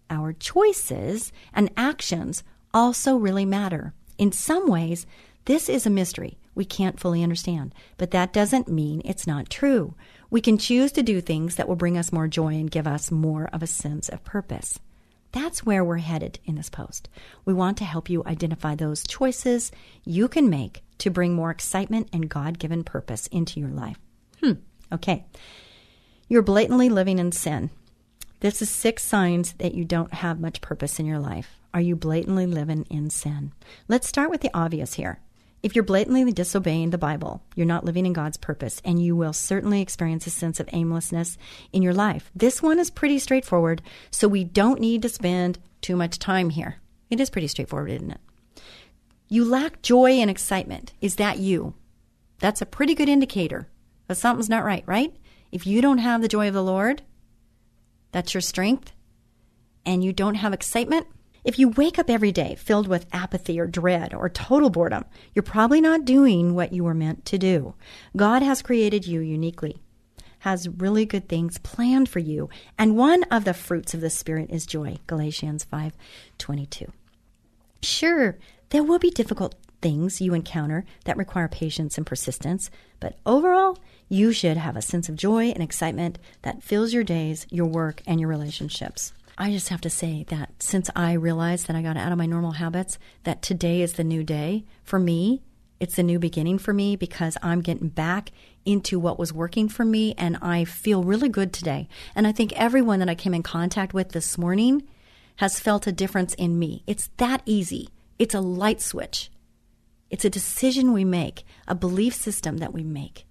[0.09, 3.95] our choices and actions also really matter.
[4.21, 5.07] In some ways,
[5.47, 9.95] this is a mystery we can't fully understand, but that doesn't mean it's not true.
[10.29, 13.11] We can choose to do things that will bring us more joy and give us
[13.11, 14.79] more of a sense of purpose.
[15.33, 17.09] That's where we're headed in this post.
[17.47, 19.73] We want to help you identify those choices
[20.05, 23.97] you can make to bring more excitement and God given purpose into your life.
[24.43, 24.53] Hmm,
[24.93, 25.25] okay.
[26.29, 27.71] You're blatantly living in sin.
[28.41, 31.60] This is six signs that you don't have much purpose in your life.
[31.73, 33.53] Are you blatantly living in sin?
[33.87, 35.21] Let's start with the obvious here.
[35.63, 39.33] If you're blatantly disobeying the Bible, you're not living in God's purpose, and you will
[39.33, 41.39] certainly experience a sense of aimlessness
[41.73, 42.31] in your life.
[42.35, 46.77] This one is pretty straightforward, so we don't need to spend too much time here.
[47.09, 48.21] It is pretty straightforward, isn't it?
[49.29, 50.93] You lack joy and excitement.
[51.01, 51.75] Is that you?
[52.41, 53.69] That's a pretty good indicator
[54.09, 55.15] that something's not right, right?
[55.53, 57.03] If you don't have the joy of the Lord,
[58.11, 58.93] that's your strength,
[59.87, 61.07] and you don't have excitement,
[61.45, 65.43] if you wake up every day filled with apathy or dread or total boredom, you're
[65.43, 67.75] probably not doing what you were meant to do.
[68.17, 69.79] God has created you uniquely,
[70.41, 72.49] has really good things planned for you,
[72.79, 74.99] and one of the fruits of the Spirit is joy.
[75.07, 76.93] Galatians 5:22.
[77.83, 78.39] Sure,
[78.71, 84.33] there will be difficult things you encounter that require patience and persistence, but overall, you
[84.33, 88.21] should have a sense of joy and excitement that fills your days, your work, and
[88.21, 89.13] your relationships.
[89.41, 92.27] I just have to say that since I realized that I got out of my
[92.27, 95.41] normal habits, that today is the new day for me.
[95.81, 98.33] It's a new beginning for me because I'm getting back
[98.67, 101.89] into what was working for me and I feel really good today.
[102.15, 104.87] And I think everyone that I came in contact with this morning
[105.37, 106.83] has felt a difference in me.
[106.87, 107.89] It's that easy.
[108.19, 109.31] It's a light switch.
[110.11, 113.25] It's a decision we make, a belief system that we make.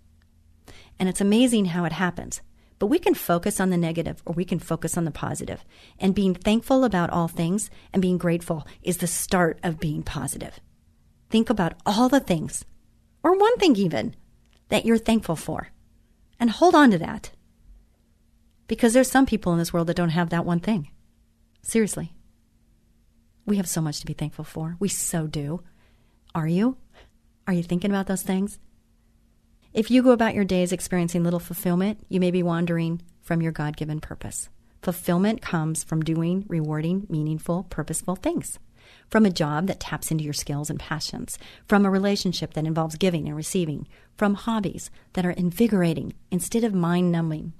[0.97, 2.41] And it's amazing how it happens.
[2.79, 5.63] But we can focus on the negative or we can focus on the positive.
[5.99, 10.59] And being thankful about all things and being grateful is the start of being positive.
[11.29, 12.65] Think about all the things,
[13.21, 14.15] or one thing even,
[14.69, 15.69] that you're thankful for.
[16.39, 17.31] And hold on to that.
[18.67, 20.89] Because there's some people in this world that don't have that one thing.
[21.61, 22.13] Seriously.
[23.45, 24.77] We have so much to be thankful for.
[24.79, 25.61] We so do.
[26.33, 26.77] Are you?
[27.45, 28.59] Are you thinking about those things?
[29.71, 33.51] If you go about your days experiencing little fulfillment, you may be wandering from your
[33.51, 34.49] God given purpose.
[34.81, 38.57] Fulfillment comes from doing rewarding, meaningful, purposeful things.
[39.09, 42.95] From a job that taps into your skills and passions, from a relationship that involves
[42.95, 47.53] giving and receiving, from hobbies that are invigorating instead of mind numbing.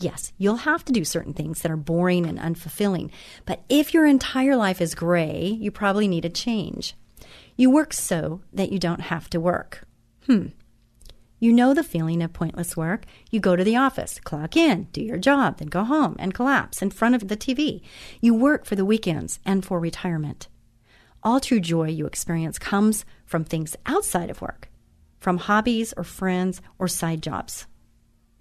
[0.00, 3.12] Yes, you'll have to do certain things that are boring and unfulfilling,
[3.46, 6.96] but if your entire life is gray, you probably need a change.
[7.54, 9.86] You work so that you don't have to work.
[10.26, 10.46] Hmm,
[11.42, 13.04] you know the feeling of pointless work.
[13.32, 16.80] You go to the office, clock in, do your job, then go home and collapse
[16.80, 17.82] in front of the TV.
[18.20, 20.46] You work for the weekends and for retirement.
[21.20, 24.70] All true joy you experience comes from things outside of work,
[25.18, 27.66] from hobbies or friends or side jobs.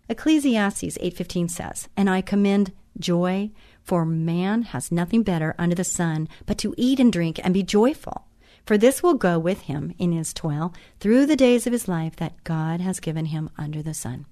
[0.07, 3.49] Ecclesiastes 8:15 says, "And I commend joy,
[3.81, 7.63] for man has nothing better under the sun but to eat and drink and be
[7.63, 8.27] joyful."
[8.65, 12.15] For this will go with him in his toil through the days of his life
[12.17, 14.25] that God has given him under the sun.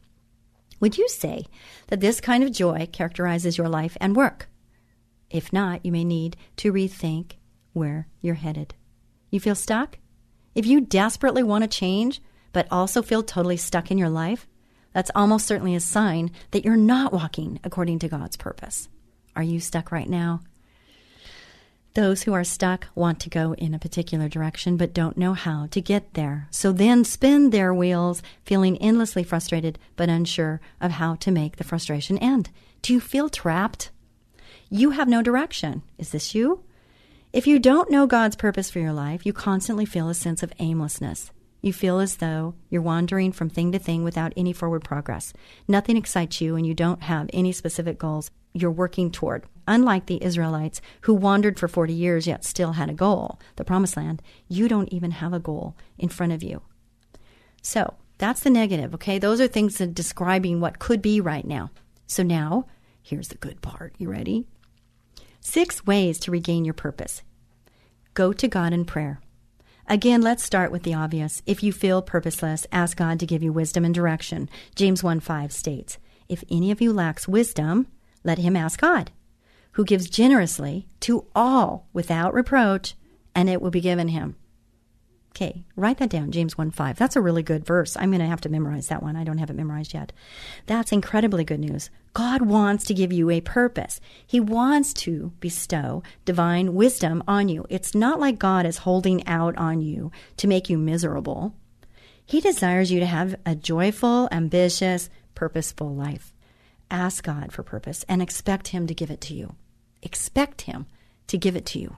[0.80, 1.46] Would you say
[1.88, 4.48] that this kind of joy characterizes your life and work?
[5.30, 7.34] If not, you may need to rethink
[7.74, 8.76] where you're headed.
[9.30, 9.98] You feel stuck?
[10.56, 14.48] If you desperately want to change, but also feel totally stuck in your life,
[14.94, 18.90] that's almost certainly a sign that you're not walking according to God's purpose.
[19.36, 20.42] Are you stuck right now?
[22.00, 25.68] Those who are stuck want to go in a particular direction but don't know how
[25.72, 26.48] to get there.
[26.50, 31.66] So then spin their wheels, feeling endlessly frustrated but unsure of how to make the
[31.66, 32.52] frustration end.
[32.82, 33.92] Do you feel trapped?
[34.70, 35.82] You have no direction.
[35.98, 36.64] Is this you?
[37.34, 40.54] If you don't know God's purpose for your life, you constantly feel a sense of
[40.58, 41.32] aimlessness.
[41.62, 45.34] You feel as though you're wandering from thing to thing without any forward progress.
[45.68, 49.44] Nothing excites you, and you don't have any specific goals you're working toward.
[49.70, 53.96] Unlike the Israelites who wandered for 40 years yet still had a goal, the promised
[53.96, 56.64] land, you don't even have a goal in front of you.
[57.62, 59.20] So that's the negative, okay?
[59.20, 61.70] Those are things that describing what could be right now.
[62.08, 62.66] So now,
[63.04, 63.94] here's the good part.
[64.00, 64.48] You ready?
[65.40, 67.22] Six ways to regain your purpose.
[68.16, 69.22] Go to God in prayer.
[69.86, 71.44] Again, let's start with the obvious.
[71.46, 74.50] If you feel purposeless, ask God to give you wisdom and direction.
[74.74, 77.86] James 1 5 states, If any of you lacks wisdom,
[78.24, 79.12] let him ask God,
[79.74, 82.96] who gives generously to all without reproach,
[83.36, 84.36] and it will be given him.
[85.32, 86.98] Okay, write that down, James 1 5.
[86.98, 87.96] That's a really good verse.
[87.96, 89.16] I'm going to have to memorize that one.
[89.16, 90.12] I don't have it memorized yet.
[90.66, 91.90] That's incredibly good news.
[92.14, 94.02] God wants to give you a purpose.
[94.26, 97.66] He wants to bestow divine wisdom on you.
[97.70, 101.56] It's not like God is holding out on you to make you miserable.
[102.26, 106.34] He desires you to have a joyful, ambitious, purposeful life.
[106.92, 109.56] Ask God for purpose and expect Him to give it to you.
[110.02, 110.86] Expect Him
[111.28, 111.98] to give it to you.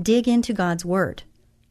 [0.00, 1.22] Dig into God's Word.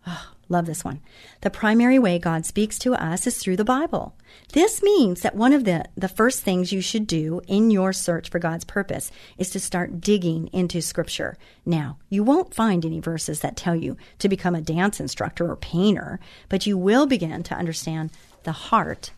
[0.07, 1.01] Oh, love this one.
[1.41, 4.15] The primary way God speaks to us is through the Bible.
[4.53, 8.29] This means that one of the, the first things you should do in your search
[8.29, 11.37] for God's purpose is to start digging into Scripture.
[11.65, 15.55] Now, you won't find any verses that tell you to become a dance instructor or
[15.55, 18.11] painter, but you will begin to understand
[18.43, 19.11] the heart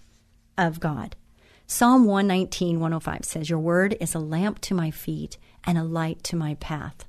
[0.57, 1.15] of God.
[1.73, 6.21] Psalm 119, 105 says, Your word is a lamp to my feet and a light
[6.21, 7.05] to my path.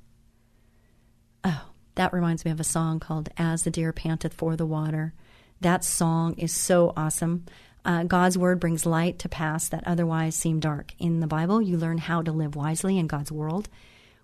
[1.43, 5.15] Oh, that reminds me of a song called As the Deer Panteth for the Water.
[5.61, 7.45] That song is so awesome.
[7.85, 10.95] Uh, God's word brings light to paths that otherwise seem dark.
[10.97, 13.69] In the Bible, you learn how to live wisely in God's world,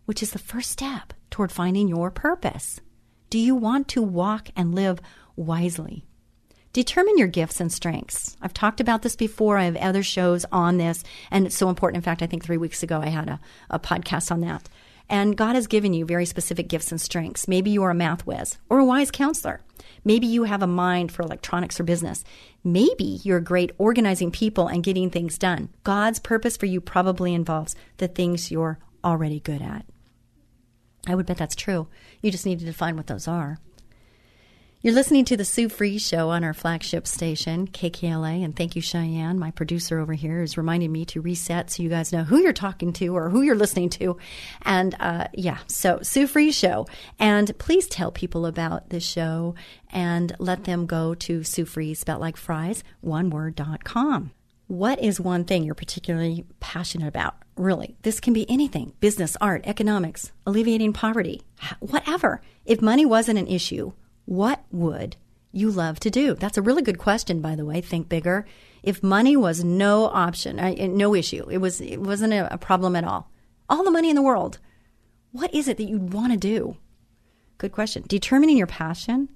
[0.05, 2.80] which is the first step toward finding your purpose.
[3.28, 5.01] Do you want to walk and live
[5.34, 6.05] wisely?
[6.79, 8.37] Determine your gifts and strengths.
[8.41, 9.59] I've talked about this before.
[9.59, 11.97] I have other shows on this, and it's so important.
[11.97, 14.68] In fact, I think three weeks ago I had a, a podcast on that.
[15.09, 17.49] And God has given you very specific gifts and strengths.
[17.49, 19.61] Maybe you are a math whiz or a wise counselor.
[20.05, 22.22] Maybe you have a mind for electronics or business.
[22.62, 25.70] Maybe you're great organizing people and getting things done.
[25.83, 29.85] God's purpose for you probably involves the things you're already good at.
[31.09, 31.89] I would bet that's true.
[32.22, 33.59] You just need to define what those are.
[34.81, 38.81] You're listening to the Sue Fries Show on our flagship station, KKLA, and thank you,
[38.81, 42.39] Cheyenne, my producer over here, is reminding me to reset so you guys know who
[42.39, 44.18] you're talking to or who you're listening to.
[44.62, 46.87] And uh, yeah, so Sue Fries Show.
[47.18, 49.57] And please tell people about this show
[49.91, 54.31] and let them go to Sue Fries, spelled like fries, one word, dot com.
[54.68, 57.35] What is one thing you're particularly passionate about?
[57.57, 61.43] Really, this can be anything business, art, economics, alleviating poverty,
[61.81, 62.43] whatever.
[62.64, 63.91] If money wasn't an issue,
[64.29, 65.16] what would
[65.53, 66.35] you love to do?
[66.35, 67.81] That's a really good question, by the way.
[67.81, 68.45] Think bigger.
[68.83, 70.57] If money was no option,
[70.99, 73.31] no issue, it was it wasn't a problem at all.
[73.70, 74.59] All the money in the world.
[75.33, 76.76] What is it that you'd want to do?
[77.57, 78.05] Good question.
[78.07, 79.31] Determining your passion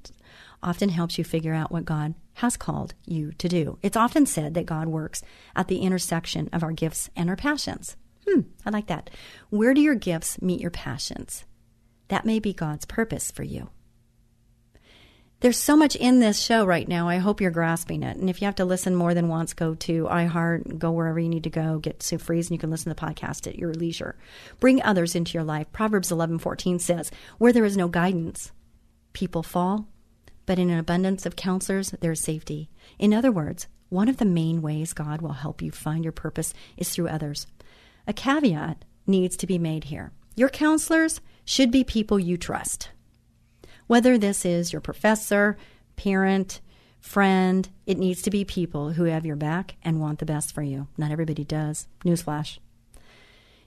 [0.63, 3.79] often helps you figure out what God has called you to do.
[3.81, 5.23] It's often said that God works
[5.57, 7.97] at the intersection of our gifts and our passions.
[8.29, 9.09] Hmm, I like that.
[9.49, 11.47] Where do your gifts meet your passions?
[12.09, 13.71] That may be God's purpose for you.
[15.43, 17.09] There's so much in this show right now.
[17.09, 18.17] I hope you're grasping it.
[18.17, 21.29] And if you have to listen more than once, go to iHeart, go wherever you
[21.29, 23.75] need to go, get Sue Fries, and you can listen to the podcast at your
[23.75, 24.15] leisure.
[24.61, 25.67] Bring others into your life.
[25.73, 28.53] Proverbs 11:14 says, "Where there is no guidance,
[29.15, 29.89] people fall,
[30.47, 32.71] but in an abundance of counselors there is safety."
[33.01, 36.55] In other words, one of the main ways God will help you find your purpose
[36.77, 37.49] is through others.
[38.07, 40.13] A caveat needs to be made here.
[40.37, 42.91] Your counselors should be people you trust.
[43.87, 45.57] Whether this is your professor,
[45.97, 46.61] parent,
[47.01, 50.63] friend, it needs to be people who have your back and want the best for
[50.63, 50.87] you.
[50.97, 51.89] Not everybody does.
[52.05, 52.59] Newsflash.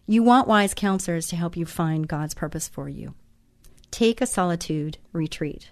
[0.07, 3.13] You want wise counselors to help you find God's purpose for you.
[3.91, 5.69] Take a solitude retreat.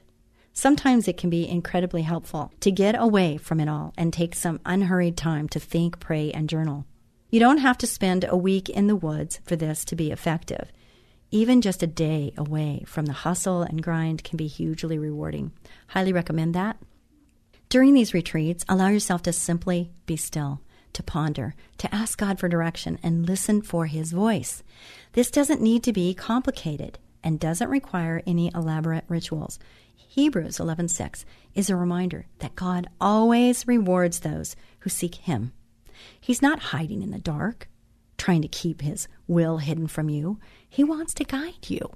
[0.53, 4.59] Sometimes it can be incredibly helpful to get away from it all and take some
[4.65, 6.85] unhurried time to think, pray, and journal.
[7.31, 10.71] You don't have to spend a week in the woods for this to be effective.
[11.33, 15.51] Even just a day away from the hustle and grind can be hugely rewarding.
[15.87, 16.77] Highly recommend that.
[17.69, 20.61] During these retreats, allow yourself to simply be still,
[20.93, 24.61] to ponder, to ask God for direction, and listen for His voice.
[25.13, 29.57] This doesn't need to be complicated and doesn't require any elaborate rituals.
[29.95, 31.25] Hebrews 11:6
[31.55, 35.51] is a reminder that God always rewards those who seek him.
[36.21, 37.69] He's not hiding in the dark
[38.23, 40.39] trying to keep his will hidden from you.
[40.69, 41.91] He wants to guide you.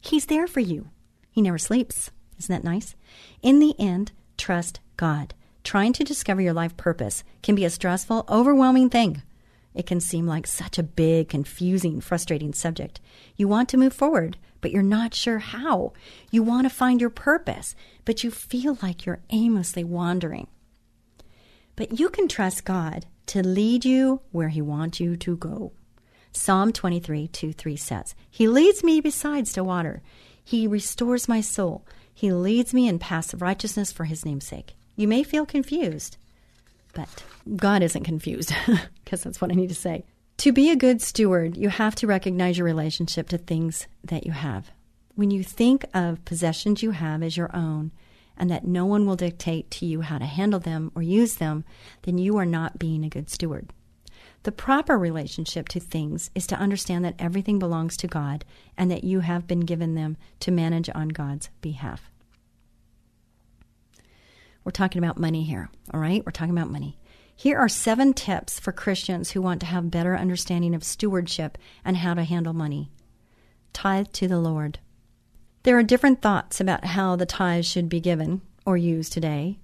[0.00, 0.88] He's there for you.
[1.30, 2.10] He never sleeps.
[2.38, 2.94] Isn't that nice?
[3.42, 5.34] In the end, trust God.
[5.64, 9.20] Trying to discover your life purpose can be a stressful, overwhelming thing.
[9.74, 12.98] It can seem like such a big, confusing, frustrating subject.
[13.36, 15.92] You want to move forward, but you're not sure how.
[16.30, 17.74] You want to find your purpose,
[18.06, 20.46] but you feel like you're aimlessly wandering.
[21.74, 25.72] But you can trust God to lead you where He wants you to go.
[26.32, 30.02] Psalm 23 2 3 says, He leads me beside still water.
[30.42, 31.86] He restores my soul.
[32.12, 34.74] He leads me in paths of righteousness for His name's sake.
[34.96, 36.16] You may feel confused,
[36.94, 37.08] but
[37.56, 38.54] God isn't confused,
[39.04, 40.04] because that's what I need to say.
[40.38, 44.32] To be a good steward, you have to recognize your relationship to things that you
[44.32, 44.70] have.
[45.14, 47.90] When you think of possessions you have as your own,
[48.36, 51.64] and that no one will dictate to you how to handle them or use them,
[52.02, 53.70] then you are not being a good steward.
[54.42, 58.44] The proper relationship to things is to understand that everything belongs to God
[58.76, 62.10] and that you have been given them to manage on God's behalf.
[64.62, 66.24] We're talking about money here, all right?
[66.24, 66.98] We're talking about money.
[67.34, 71.96] Here are seven tips for Christians who want to have better understanding of stewardship and
[71.98, 72.90] how to handle money.
[73.72, 74.78] Tithe to the Lord.
[75.66, 79.58] There are different thoughts about how the tithe should be given or used today.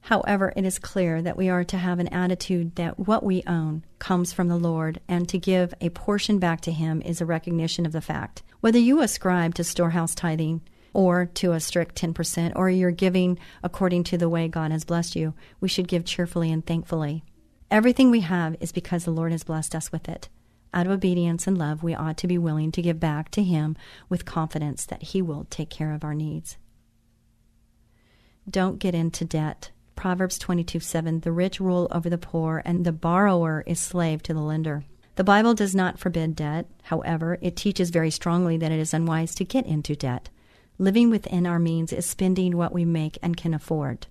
[0.00, 3.84] However, it is clear that we are to have an attitude that what we own
[3.98, 7.84] comes from the Lord, and to give a portion back to Him is a recognition
[7.84, 8.42] of the fact.
[8.60, 10.62] Whether you ascribe to storehouse tithing
[10.94, 15.16] or to a strict 10%, or you're giving according to the way God has blessed
[15.16, 17.24] you, we should give cheerfully and thankfully.
[17.70, 20.30] Everything we have is because the Lord has blessed us with it.
[20.76, 23.76] Out of obedience and love, we ought to be willing to give back to Him
[24.10, 26.58] with confidence that He will take care of our needs.
[28.48, 29.70] Don't get into debt.
[29.94, 34.34] Proverbs 22 7 The rich rule over the poor, and the borrower is slave to
[34.34, 34.84] the lender.
[35.14, 36.66] The Bible does not forbid debt.
[36.82, 40.28] However, it teaches very strongly that it is unwise to get into debt.
[40.76, 44.08] Living within our means is spending what we make and can afford.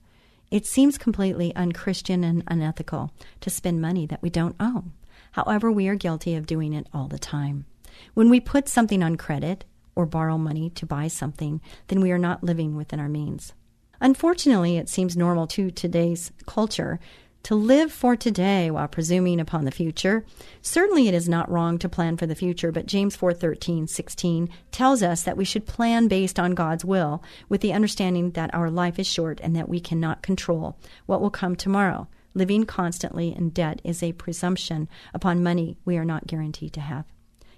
[0.49, 3.11] It seems completely unchristian and unethical
[3.41, 4.93] to spend money that we don't own.
[5.35, 7.65] However, we are guilty of doing it all the time.
[8.13, 11.59] When we put something on credit or borrow money to buy something,
[11.89, 13.51] then we are not living within our means.
[13.99, 17.01] Unfortunately, it seems normal to today's culture
[17.43, 20.23] to live for today while presuming upon the future.
[20.61, 25.03] Certainly it is not wrong to plan for the future, but James 4:13, 16 tells
[25.03, 28.97] us that we should plan based on God's will with the understanding that our life
[28.97, 30.77] is short and that we cannot control
[31.07, 32.07] what will come tomorrow.
[32.35, 37.05] Living constantly in debt is a presumption upon money we are not guaranteed to have.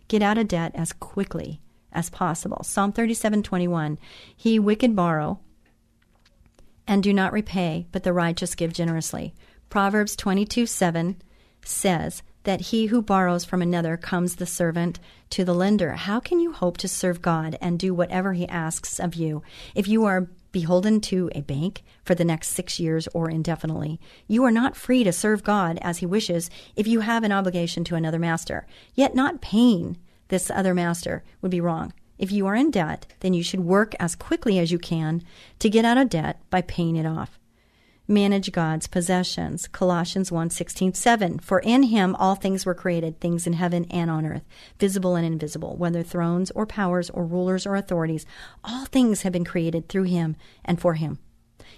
[0.07, 1.59] Get out of debt as quickly
[1.91, 2.63] as possible.
[2.63, 3.97] Psalm 37:21
[4.35, 5.39] He wicked borrow
[6.85, 9.33] and do not repay, but the righteous give generously.
[9.69, 11.17] Proverbs 22:7
[11.65, 14.99] says that he who borrows from another comes the servant
[15.31, 15.93] to the lender.
[15.93, 19.41] How can you hope to serve God and do whatever he asks of you
[19.75, 23.99] if you are beholden to a bank for the next six years or indefinitely.
[24.27, 27.83] You are not free to serve God as He wishes if you have an obligation
[27.83, 28.65] to another master.
[28.95, 29.97] Yet, not paying
[30.29, 31.93] this other master would be wrong.
[32.17, 35.21] If you are in debt, then you should work as quickly as you can
[35.59, 37.37] to get out of debt by paying it off
[38.07, 39.67] manage God's possessions.
[39.67, 41.39] Colossians 1:16, 7.
[41.39, 44.45] For in him all things were created, things in heaven and on earth,
[44.79, 48.25] visible and invisible, whether thrones or powers or rulers or authorities,
[48.63, 51.19] all things have been created through him and for him.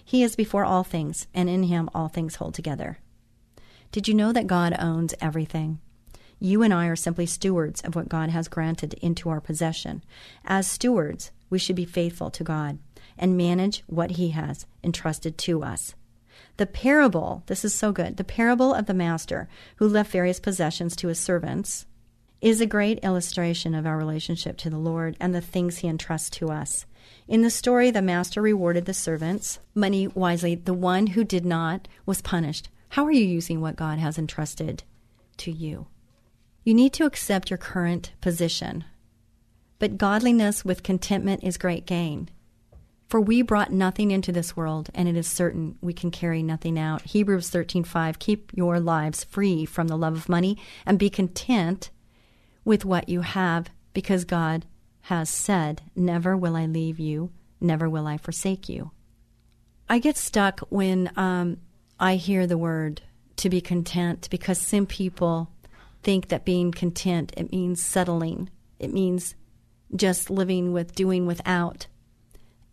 [0.04, 3.00] He is before all things, and in him all things hold together.
[3.92, 5.80] Did you know that God owns everything?
[6.40, 10.04] You and I are simply stewards of what God has granted into our possession.
[10.46, 12.80] As stewards, we should be faithful to God
[13.18, 15.96] and manage what He has entrusted to us.
[16.60, 19.48] The parable, this is so good, the parable of the master
[19.78, 21.86] who left various possessions to his servants
[22.42, 26.30] is a great illustration of our relationship to the Lord and the things he entrusts
[26.32, 26.86] to us.
[27.30, 30.54] In the story, the master rewarded the servants money wisely.
[30.54, 32.68] The one who did not was punished.
[32.90, 34.84] How are you using what God has entrusted
[35.38, 35.88] to you?
[36.66, 38.84] You need to accept your current position.
[39.80, 42.30] But godliness with contentment is great gain.
[43.10, 46.78] For we brought nothing into this world, and it is certain we can carry nothing
[46.78, 47.02] out.
[47.02, 51.90] Hebrews 13:5 Keep your lives free from the love of money and be content
[52.64, 54.68] with what you have because God
[55.02, 58.92] has said, "Never will I leave you, never will I forsake you."
[59.90, 61.58] I get stuck when um,
[62.00, 63.02] I hear the word
[63.38, 65.50] to be content because some people
[66.04, 68.52] think that being content it means settling.
[68.78, 69.34] It means
[69.96, 71.88] just living with doing without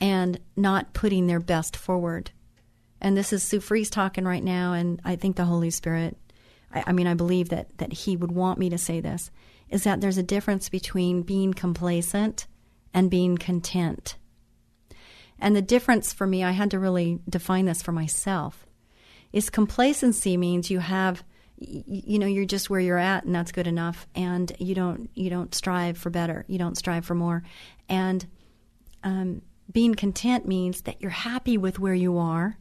[0.00, 2.30] and not putting their best forward.
[3.00, 6.16] And this is Sue Fries talking right now, and I think the Holy Spirit
[6.72, 9.30] I, I mean, I believe that, that he would want me to say this,
[9.68, 12.46] is that there's a difference between being complacent
[12.94, 14.16] and being content.
[15.38, 18.66] And the difference for me, I had to really define this for myself,
[19.32, 21.24] is complacency means you have
[21.58, 25.30] you know you're just where you're at and that's good enough and you don't you
[25.30, 27.42] don't strive for better you don't strive for more
[27.88, 28.26] and
[29.04, 29.40] um,
[29.70, 32.58] being content means that you're happy with where you are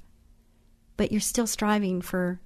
[0.97, 2.39] but you're still striving for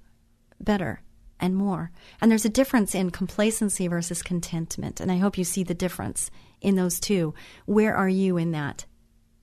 [0.60, 1.02] better
[1.40, 1.92] and more.
[2.20, 6.30] And there's a difference in complacency versus contentment and i hope you see the difference
[6.62, 7.34] in those two.
[7.66, 8.86] Where are you in that?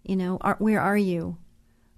[0.02, 1.38] You know are, where are you?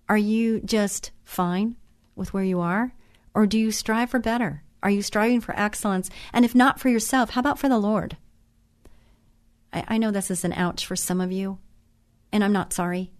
[0.08, 1.76] Are you just fine
[2.14, 2.94] with where you are
[3.34, 4.62] or do you strive for better?
[4.82, 6.08] Are you striving for excellence?
[6.32, 8.16] And if not for yourself, how about for the Lord?
[9.72, 11.58] I, I know this is an ouch for some of you,
[12.32, 13.10] and I'm not sorry,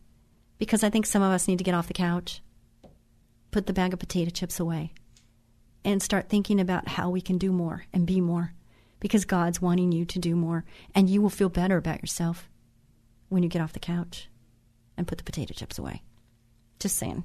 [0.59, 2.43] because I think some of us need to get off the couch,
[3.51, 4.93] put the bag of potato chips away,
[5.85, 8.53] and start thinking about how we can do more and be more,
[9.01, 12.49] because God's wanting you to do more, and you will feel better about yourself
[13.29, 14.29] when you get off the couch
[14.97, 16.03] and put the potato chips away.
[16.79, 17.25] Just saying.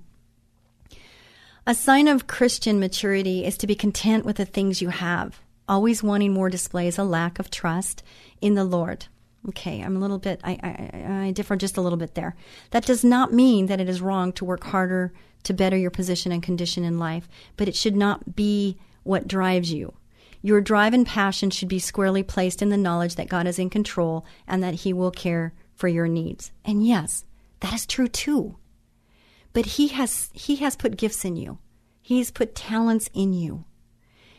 [1.66, 5.40] A sign of Christian maturity is to be content with the things you have.
[5.68, 8.04] Always wanting more displays a lack of trust
[8.42, 9.06] in the Lord.
[9.50, 12.36] Okay, I'm a little bit, I, I, I differ just a little bit there.
[12.72, 15.12] That does not mean that it is wrong to work harder
[15.44, 17.28] to better your position and condition in life,
[17.58, 19.94] but it should not be what drives you.
[20.42, 23.70] Your drive and passion should be squarely placed in the knowledge that God is in
[23.70, 26.52] control and that He will care for your needs.
[26.64, 27.26] And yes,
[27.60, 28.58] that is true too.
[29.54, 31.60] But he has he has put gifts in you.
[32.02, 33.66] He's put talents in you.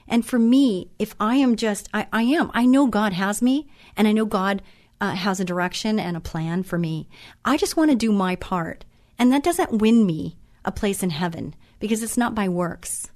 [0.06, 3.68] And for me, if I am just I, I am, I know God has me
[3.96, 4.60] and I know God
[5.00, 7.08] uh, has a direction and a plan for me.
[7.44, 8.84] I just want to do my part.
[9.18, 13.10] And that doesn't win me a place in heaven because it's not by works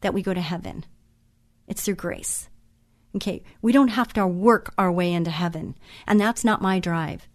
[0.00, 0.84] that we go to heaven.
[1.66, 2.48] It's through grace.
[3.16, 5.76] Okay, we don't have to work our way into heaven,
[6.06, 7.26] and that's not my drive.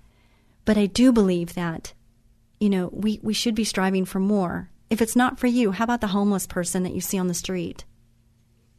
[0.66, 1.94] But I do believe that
[2.64, 4.70] you know, we, we should be striving for more.
[4.90, 7.34] If it's not for you, how about the homeless person that you see on the
[7.34, 7.84] street?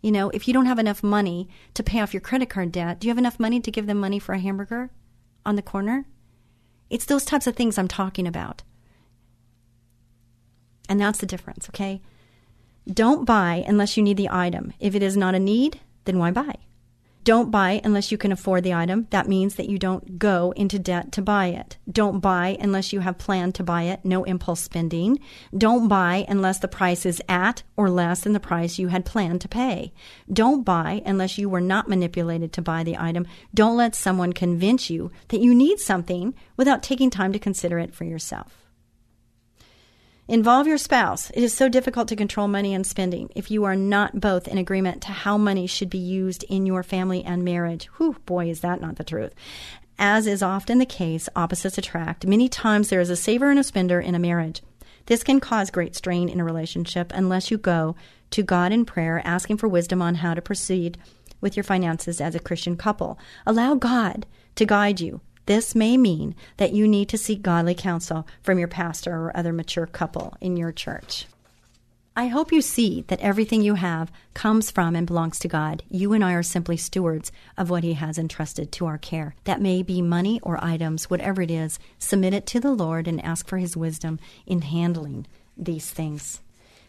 [0.05, 3.00] You know, if you don't have enough money to pay off your credit card debt,
[3.00, 4.90] do you have enough money to give them money for a hamburger
[5.46, 6.05] on the corner?
[6.90, 8.62] It's those types of things I'm talking about.
[10.90, 12.02] And that's the difference, okay?
[12.86, 14.74] Don't buy unless you need the item.
[14.78, 16.57] If it is not a need, then why buy?
[17.25, 19.07] Don't buy unless you can afford the item.
[19.09, 21.79] That means that you don't go into debt to buy it.
[21.91, 24.05] Don't buy unless you have planned to buy it.
[24.05, 25.18] No impulse spending.
[25.57, 29.41] Don't buy unless the price is at or less than the price you had planned
[29.41, 29.95] to pay.
[30.31, 33.27] Don't buy unless you were not manipulated to buy the item.
[33.55, 37.95] Don't let someone convince you that you need something without taking time to consider it
[37.95, 38.64] for yourself.
[40.27, 41.29] Involve your spouse.
[41.35, 44.57] It is so difficult to control money and spending if you are not both in
[44.57, 47.87] agreement to how money should be used in your family and marriage.
[47.99, 49.35] Whew, boy, is that not the truth.
[49.99, 52.27] As is often the case, opposites attract.
[52.27, 54.62] Many times there is a saver and a spender in a marriage.
[55.05, 57.95] This can cause great strain in a relationship unless you go
[58.31, 60.97] to God in prayer asking for wisdom on how to proceed
[61.43, 63.18] with your finances as a Christian couple.
[63.45, 68.26] Allow God to guide you this may mean that you need to seek godly counsel
[68.42, 71.26] from your pastor or other mature couple in your church.
[72.16, 75.82] I hope you see that everything you have comes from and belongs to God.
[75.90, 79.34] You and I are simply stewards of what He has entrusted to our care.
[79.45, 81.80] That may be money or items, whatever it is.
[81.99, 85.26] Submit it to the Lord and ask for His wisdom in handling
[85.57, 86.40] these things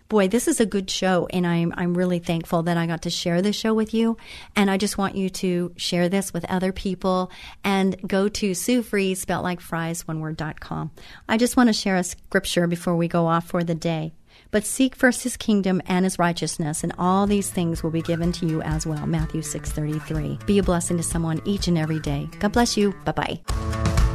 [0.10, 3.10] boy, this is a good show, and I'm I'm really thankful that I got to
[3.10, 4.18] share this show with you.
[4.56, 7.32] And I just want you to share this with other people
[7.64, 10.92] and go to Sue Fries, spelt like fries, one word dot com.
[11.28, 14.14] I just want to share a scripture before we go off for the day.
[14.52, 18.32] But seek first his kingdom and his righteousness, and all these things will be given
[18.34, 19.06] to you as well.
[19.06, 20.38] Matthew six thirty three.
[20.46, 22.30] Be a blessing to someone each and every day.
[22.40, 22.94] God bless you.
[23.06, 24.15] Bye bye